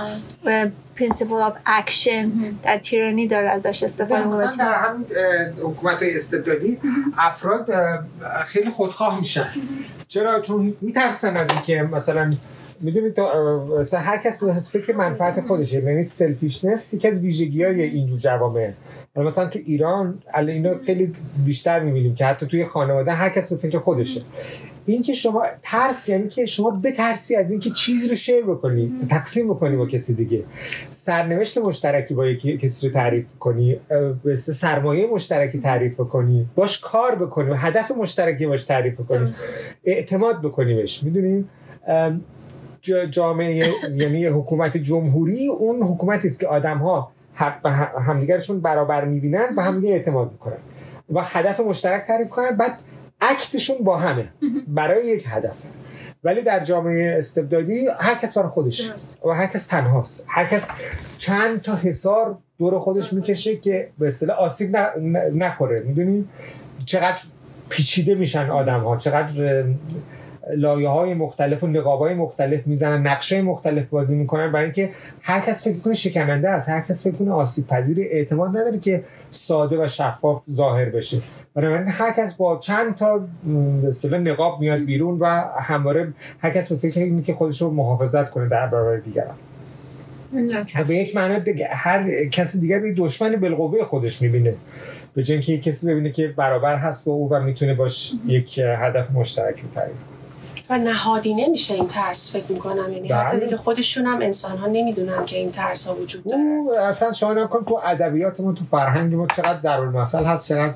principle 1.01 1.35
of 1.35 1.57
action 1.65 2.31
در 2.63 2.77
tyranny 2.77 3.27
داره 3.27 3.49
ازش 3.49 3.83
استفاده 3.83 4.27
مثلا 4.27 4.51
در 4.59 4.73
هم 4.73 5.05
حکومت 5.61 5.97
استبدادی 6.01 6.79
افراد 7.17 7.69
خیلی 8.45 8.69
خودخواه 8.69 9.19
میشن. 9.19 9.49
چرا؟ 10.07 10.39
چون 10.39 10.73
میترسن 10.81 11.37
از 11.37 11.47
اینکه 11.51 11.83
مثلا 11.83 12.33
می‌دونید 12.81 13.19
مثلا 13.79 13.99
هر 13.99 14.17
کس 14.17 14.43
فکر 14.71 14.95
منفعت 14.95 15.41
خودشه. 15.41 15.83
یعنی 15.83 16.03
selfishness 16.03 16.93
یکی 16.93 17.07
از 17.07 17.21
ویژگی 17.21 17.63
های 17.63 17.81
اینجور 17.81 18.19
جوامع. 18.19 18.71
مثلا 19.15 19.45
تو 19.45 19.59
ایران 19.65 20.21
الان 20.33 20.49
اینو 20.49 20.75
خیلی 20.85 21.15
بیشتر 21.45 21.79
می‌بینیم 21.79 22.15
که 22.15 22.25
حتی 22.25 22.47
توی 22.47 22.65
خانواده 22.65 23.11
هر 23.11 23.29
کس 23.29 23.53
به 23.53 23.59
فکر 23.59 23.79
خودشه. 23.79 24.21
این 24.85 25.01
که 25.01 25.13
شما 25.13 25.45
ترس 25.63 26.09
یعنی 26.09 26.27
که 26.27 26.45
شما 26.45 26.71
بترسی 26.83 27.35
از 27.35 27.51
اینکه 27.51 27.69
چیزی 27.69 28.09
رو 28.09 28.15
share 28.15 28.43
بکنی 28.43 28.93
تقسیم 29.09 29.47
بکنی 29.47 29.75
با 29.75 29.85
کسی 29.85 30.15
دیگه. 30.15 30.43
سرنوشت 30.91 31.57
مشترکی 31.57 32.13
با 32.13 32.27
یکی 32.27 32.57
کسی 32.57 32.87
رو 32.87 32.93
تعریف 32.93 33.25
کنی 33.39 33.79
سرمایه 34.35 35.07
مشترکی 35.07 35.59
تعریف 35.59 35.93
بکنی 35.93 36.47
باش 36.55 36.79
کار 36.79 37.15
بکنی 37.15 37.53
هدف 37.57 37.91
مشترکی 37.91 38.45
باش 38.45 38.63
تعریف 38.63 38.93
بکنی 38.93 39.33
اعتماد 39.83 40.41
بکنی 40.41 40.73
بهش 40.73 41.03
می‌دونی؟ 41.03 41.45
جامعه 43.11 43.65
یعنی 43.95 44.25
حکومت 44.25 44.77
جمهوری 44.77 45.47
اون 45.47 45.81
حکومتی 45.81 46.27
است 46.27 46.39
که 46.39 46.47
آدم 46.47 46.77
ها 46.77 47.11
حق 47.33 47.67
همدیگرشون 48.07 48.59
برابر 48.59 49.05
می‌بینن 49.05 49.55
و 49.57 49.61
همدیگه 49.61 49.93
اعتماد 49.93 50.31
می‌کنن 50.31 50.57
و 51.13 51.21
هدف 51.23 51.59
مشترک 51.59 52.01
تعریف 52.07 52.29
کنن 52.29 52.57
بعد 52.57 52.71
اکتشون 53.21 53.77
با 53.83 53.97
همه. 53.97 54.29
برای 54.67 55.07
یک 55.07 55.25
هدفه 55.27 55.67
ولی 56.23 56.41
در 56.41 56.63
جامعه 56.63 57.17
استبدادی 57.17 57.87
هر 57.99 58.15
کس 58.15 58.37
برای 58.37 58.49
خودش 58.49 58.91
و 59.25 59.29
هر 59.29 59.47
کس 59.47 59.67
تنهاست. 59.67 60.25
هر 60.29 60.45
کس 60.45 60.71
چند 61.17 61.61
تا 61.61 61.75
حصار 61.75 62.37
دور 62.59 62.79
خودش 62.79 63.13
می‌کشه 63.13 63.55
که 63.57 63.89
به 63.99 64.07
اصطلاح 64.07 64.37
آسیب 64.37 64.77
نخوره. 65.33 65.81
می‌دونی؟ 65.81 66.27
چقدر 66.85 67.21
پیچیده 67.69 68.15
میشن 68.15 68.49
آدم 68.49 68.79
ها 68.79 68.97
چقدر 68.97 69.63
لایه 70.55 70.89
های 70.89 71.13
مختلف 71.13 71.63
و 71.63 71.67
نقاب 71.67 71.99
های 71.99 72.13
مختلف 72.13 72.67
می‌زنن 72.67 73.07
نقشه 73.07 73.41
مختلف 73.41 73.89
بازی 73.89 74.17
می‌کنن. 74.17 74.51
برای 74.51 74.65
اینکه 74.65 74.89
هر 75.21 75.39
کس 75.39 75.63
فکر 75.63 75.79
کنه 75.79 75.93
شکننده 75.93 76.49
است. 76.49 76.69
هر 76.69 76.81
کس 76.81 77.03
فکر 77.03 77.15
کنه 77.15 77.31
آسیب 77.31 77.67
پذیر 77.67 77.99
اعتماد 78.11 78.49
نداره 78.49 78.79
که 78.79 79.03
ساده 79.31 79.83
و 79.83 79.87
شفاف 79.87 80.41
ظاهر 80.51 80.85
بشه. 80.85 81.17
بنابراین 81.53 81.87
هر 81.89 82.11
کس 82.11 82.35
با 82.35 82.59
چند 82.59 82.95
تا 82.95 83.27
به 84.09 84.17
نقاب 84.17 84.59
میاد 84.59 84.79
بیرون 84.79 85.19
و 85.19 85.25
همواره 85.61 86.13
هر 86.39 86.49
کس 86.49 86.71
به 86.71 86.77
فکر 86.77 86.99
اینه 86.99 87.21
که 87.21 87.33
خودش 87.33 87.61
رو 87.61 87.71
محافظت 87.71 88.29
کنه 88.29 88.49
در 88.49 88.67
برابر 88.67 88.97
دیگران. 88.97 89.35
به 90.87 90.95
یک 90.95 91.15
معنی 91.15 91.39
دیگه 91.39 91.67
هر 91.71 92.25
کسی 92.25 92.59
دیگر 92.59 92.79
به 92.79 92.93
دشمن 92.93 93.35
بالقوه 93.35 93.83
خودش 93.83 94.21
می‌بینه. 94.21 94.55
به 95.13 95.23
جای 95.23 95.37
اینکه 95.37 95.57
کسی 95.57 95.87
ببینه 95.87 96.11
که 96.11 96.27
برابر 96.27 96.75
هست 96.75 97.05
با 97.05 97.13
او 97.13 97.29
و 97.29 97.39
می‌تونه 97.39 97.73
باش 97.73 98.13
یک 98.25 98.59
هدف 98.59 99.11
مشترک 99.11 99.55
تعریف 99.75 99.95
و 100.71 100.77
نهادینه 100.77 101.47
میشه 101.47 101.73
این 101.73 101.87
ترس 101.87 102.35
فکر 102.35 102.51
می‌کنم. 102.51 102.93
یعنی 102.93 103.07
حتی 103.07 103.37
بله. 103.37 103.45
دیگه 103.45 103.57
خودشون 103.57 104.05
هم 104.05 104.21
انسان 104.21 104.57
ها 104.57 104.67
نمی‌دونن 104.67 105.25
که 105.25 105.37
این 105.37 105.51
ترس 105.51 105.87
ها 105.87 105.95
وجود 105.95 106.23
داره. 106.23 106.81
اصلا 106.89 107.13
شما 107.13 107.33
نکن 107.33 107.65
تو 107.65 107.79
ادبیات 107.85 108.39
ما 108.39 108.53
تو 108.53 108.65
فرهنگ 108.71 109.15
ما 109.15 109.27
چقدر 109.27 109.59
ضرور 109.59 109.89
مثل 109.89 110.25
هست 110.25 110.47
چقدر 110.47 110.73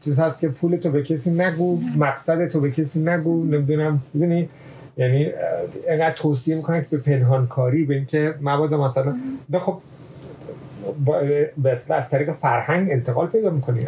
چیز 0.00 0.20
هست 0.20 0.40
که 0.40 0.48
پول 0.48 0.76
تو 0.76 0.90
به 0.90 1.02
کسی 1.02 1.30
نگو 1.30 1.78
مقصد 1.96 2.48
تو 2.48 2.60
به 2.60 2.70
کسی 2.70 3.00
نگو 3.00 3.44
نمی‌دونم. 3.44 4.02
می‌دونی؟ 4.14 4.48
یعنی 4.96 5.30
اینقدر 5.88 6.14
توصیه 6.16 6.56
می‌کنن 6.56 6.80
که 6.80 6.86
به 6.90 6.98
پنهانکاری 6.98 7.84
به 7.84 7.94
اینکه 7.94 8.34
مبادا 8.40 8.76
مثلا 8.84 9.16
خب 9.60 9.78
از 11.90 12.10
طریق 12.10 12.32
فرهنگ 12.32 12.90
انتقال 12.90 13.26
پیدا 13.26 13.50
می‌کنی. 13.50 13.80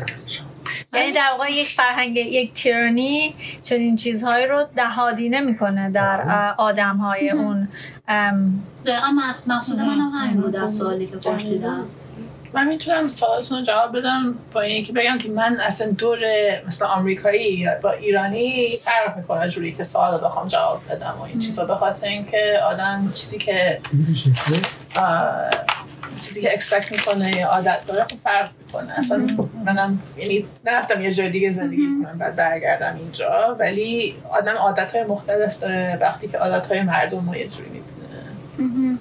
یعنی 0.93 1.13
در 1.13 1.31
واقع 1.31 1.53
یک 1.53 1.69
فرهنگ 1.69 2.17
یک 2.17 2.55
تیرانی 2.55 3.35
چنین 3.63 3.97
چیزهایی 3.97 4.47
رو 4.47 4.65
دهادی 4.77 5.29
می‌کنه 5.29 5.91
در 5.91 6.55
آدم 6.59 6.97
های 6.97 7.31
اون 7.31 7.69
دقیقا 8.87 9.07
مقصود 9.47 9.79
من 9.79 9.99
هم 9.99 10.11
همین 10.15 10.41
بود 10.41 10.57
از 10.57 10.75
سوالی 10.75 11.07
که 11.07 11.17
پرسیدم. 11.17 11.85
من 12.55 12.67
می‌تونم 12.67 13.09
سوالتون 13.09 13.59
رو 13.59 13.65
جواب 13.65 13.99
بدم 13.99 14.35
با 14.53 14.61
اینکه 14.61 14.93
بگم 14.93 15.19
که 15.19 15.29
من 15.29 15.57
اصلا 15.61 15.91
دور 15.91 16.19
مثل 16.67 16.85
آمریکایی 16.85 17.67
با 17.83 17.91
ایرانی 17.91 18.77
فرق 18.77 19.17
می‌کنه 19.17 19.49
جوری 19.49 19.73
که 19.73 19.83
سوال 19.83 20.25
بخوام 20.25 20.47
جواب 20.47 20.81
بدم 20.91 21.15
و 21.21 21.23
این 21.23 21.39
چیزا. 21.39 21.65
به 21.65 21.77
خاطر 21.77 22.07
اینکه 22.07 22.61
آدم 22.65 23.13
چیزی 23.15 23.39
که 23.39 23.81
چیزی 26.21 26.41
که 26.41 26.53
اکسپکت 26.53 26.93
می‌کنه 26.93 27.37
یا 27.37 27.49
عادت 27.49 27.87
داره 27.87 28.05
خب 28.05 28.17
فرق 28.25 28.51
می‌کنه. 28.67 28.99
اصلا 28.99 29.27
منم 29.65 30.03
یعنی 30.17 30.45
نرفتم 30.65 31.01
یه 31.01 31.15
جای 31.15 31.31
دیگه 31.31 31.51
زندگی 31.51 31.87
کنم 31.87 32.19
بعد 32.19 32.37
برگردم 32.37 32.97
اینجا. 32.97 33.57
ولی 33.59 34.15
آدم 34.31 34.55
عادت 34.55 34.97
های 34.97 35.05
مختلف 35.05 35.61
داره 35.61 35.99
وقتی 36.01 36.29
که 36.29 36.39
عادت 36.39 36.67
های 36.67 36.83
مردم 36.83 37.31
رو 37.31 37.37
یه 37.37 37.49
جوری 37.49 37.69
می‌بینه. 37.69 38.99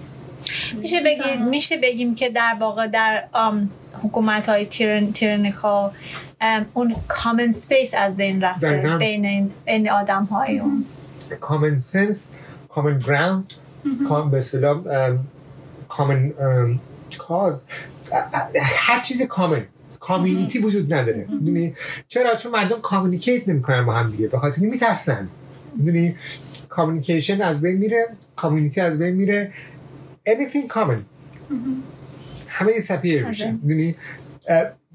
میشه 0.73 1.01
بگیم 1.01 1.45
میشه 1.45 1.77
بگیم 1.77 2.15
که 2.15 2.29
در 2.29 2.57
واقع 2.59 2.87
در 2.87 3.23
حکومت 4.03 4.49
های 4.49 4.65
tyran، 4.65 5.11
tyrannical 5.11 5.91
اون 6.73 6.95
common 7.07 7.51
space 7.51 7.93
از 7.93 8.17
بین 8.17 8.41
رفته 8.41 8.95
بین 8.99 9.51
این 9.65 9.89
آدم 9.89 10.23
های 10.23 10.59
اون. 10.59 10.85
common 11.39 11.77
sense 11.77 12.35
common 12.69 12.99
ground 12.99 13.53
به 14.31 15.19
common 15.87 16.33
cause 17.29 17.65
هر 18.61 18.99
چیز 18.99 19.21
common 19.21 19.65
community 19.99 20.59
وجود 20.59 20.93
نداره. 20.93 21.25
می‌دونی؟ 21.29 21.73
چرا؟ 22.07 22.35
چون 22.35 22.51
مردم 22.51 22.81
communicate 22.81 23.49
نمی‌کنن 23.49 23.85
با 23.85 23.93
هم 23.93 24.11
دیگه 24.11 24.27
به 24.27 24.39
خاطر 24.39 24.61
میترسن. 24.61 25.29
می‌دونی؟ 25.77 26.15
communication 26.69 27.41
از 27.41 27.61
بین 27.61 27.77
میره 27.77 28.07
community 28.35 28.81
از 28.81 28.99
بین 28.99 29.15
میره. 29.15 29.53
Anything 30.29 30.73
common. 30.73 31.01
همه 32.47 32.79
سپیر 32.79 33.25
میشه 33.25 33.51
می‌دونی؟ 33.51 33.95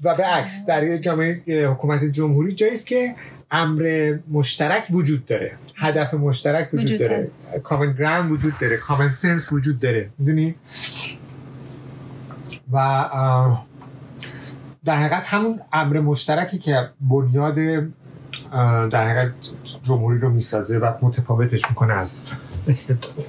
و 0.03 0.15
به 0.15 0.23
عکس 0.23 0.65
در 0.65 0.97
جامعه 0.97 1.67
حکومت 1.67 2.03
جمهوری 2.03 2.55
جاییست 2.55 2.87
که 2.87 3.15
امر 3.51 4.15
مشترک 4.31 4.83
وجود 4.91 5.25
داره. 5.25 5.51
هدف 5.75 6.13
مشترک 6.13 6.69
وجود, 6.73 6.99
داره. 6.99 7.31
کامن 7.63 7.93
گراند 7.93 8.31
وجود 8.31 8.53
داره. 8.61 8.77
کامن 8.77 9.09
سنس 9.09 9.53
وجود 9.53 9.79
داره. 9.79 10.09
می‌دونی؟ 10.17 10.55
و 12.71 13.09
در 14.85 14.95
حقیقت 14.95 15.27
همون 15.27 15.59
امر 15.73 15.99
مشترکی 15.99 16.57
که 16.57 16.89
بنیاد 17.01 17.55
در 18.89 19.07
حقیقت 19.07 19.33
جمهوری 19.83 20.19
رو 20.19 20.29
می‌سازه 20.29 20.77
و 20.77 20.93
متفاوتش 21.01 21.69
می‌کنه 21.69 21.93
از 21.93 22.23
استبداد 22.67 23.25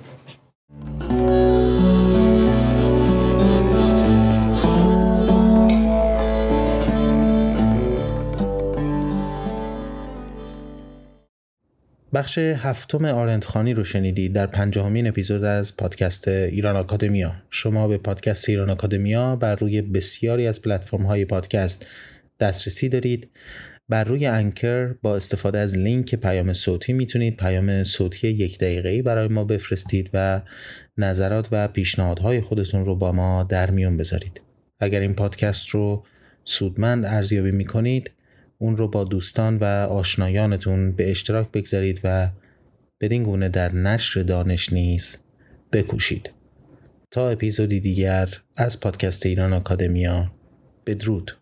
بخش 12.17 12.39
هفتم 12.39 13.05
آرندخانی 13.05 13.75
رو 13.75 13.85
شنیدید 13.85 14.33
در 14.33 14.47
پنجاهمین 14.47 15.07
اپیزود 15.07 15.45
از 15.45 15.77
پادکست 15.77 16.29
ایران 16.29 16.77
آکادمیا. 16.77 17.33
شما 17.51 17.89
به 17.89 17.99
پادکست 17.99 18.49
ایران 18.49 18.71
آکادمیا 18.71 19.37
بر 19.37 19.55
روی 19.55 19.83
بسیاری 19.83 20.47
از 20.47 20.63
پلتفرم 20.63 21.07
های 21.07 21.25
پادکست 21.25 21.87
دسترسی 22.41 22.89
دارید. 22.89 23.29
بر 23.89 24.05
روی 24.05 24.27
انکر 24.27 24.95
با 25.03 25.17
استفاده 25.17 25.59
از 25.59 25.79
لینک 25.79 26.15
پیام 26.15 26.53
صوتی 26.53 26.93
می‌تونید 26.93 27.37
پیام 27.37 27.85
صوتی 27.85 28.29
یک 28.29 28.59
دقیقه 28.59 29.03
برای 29.03 29.29
ما 29.29 29.45
بفرستید 29.45 30.11
و 30.15 30.43
نظرات 30.99 31.49
و 31.53 31.69
پیشنهادهای 31.69 32.41
خودتون 32.41 32.85
رو 32.85 32.97
با 32.97 33.13
ما 33.13 33.43
در 33.43 33.71
میون 33.71 33.97
بذارید. 33.97 34.41
اگر 34.81 35.01
این 35.01 35.15
پادکست 35.15 35.69
رو 35.69 36.05
سودمند 36.45 37.05
ارزیابی 37.05 37.51
می‌کنید 37.51 38.11
اون 38.59 38.77
رو 38.77 38.89
با 38.89 39.05
دوستان 39.05 39.57
و 39.57 39.65
آشنایانتون 39.91 40.93
به 40.93 41.11
اشتراک 41.11 41.51
بگذارید 41.53 42.01
و 42.05 42.29
بدین 43.01 43.23
گونه 43.23 43.49
در 43.49 43.75
نشر 43.75 44.23
دانش 44.23 44.73
نیز 44.73 45.19
بکوشید. 45.73 46.31
تا 47.11 47.29
اپیزودی 47.29 47.81
دیگر 47.81 48.29
از 48.57 48.81
پادکست 48.81 49.27
ایران 49.27 49.53
آکادمیا 49.53 50.33
بدرود. 50.87 51.37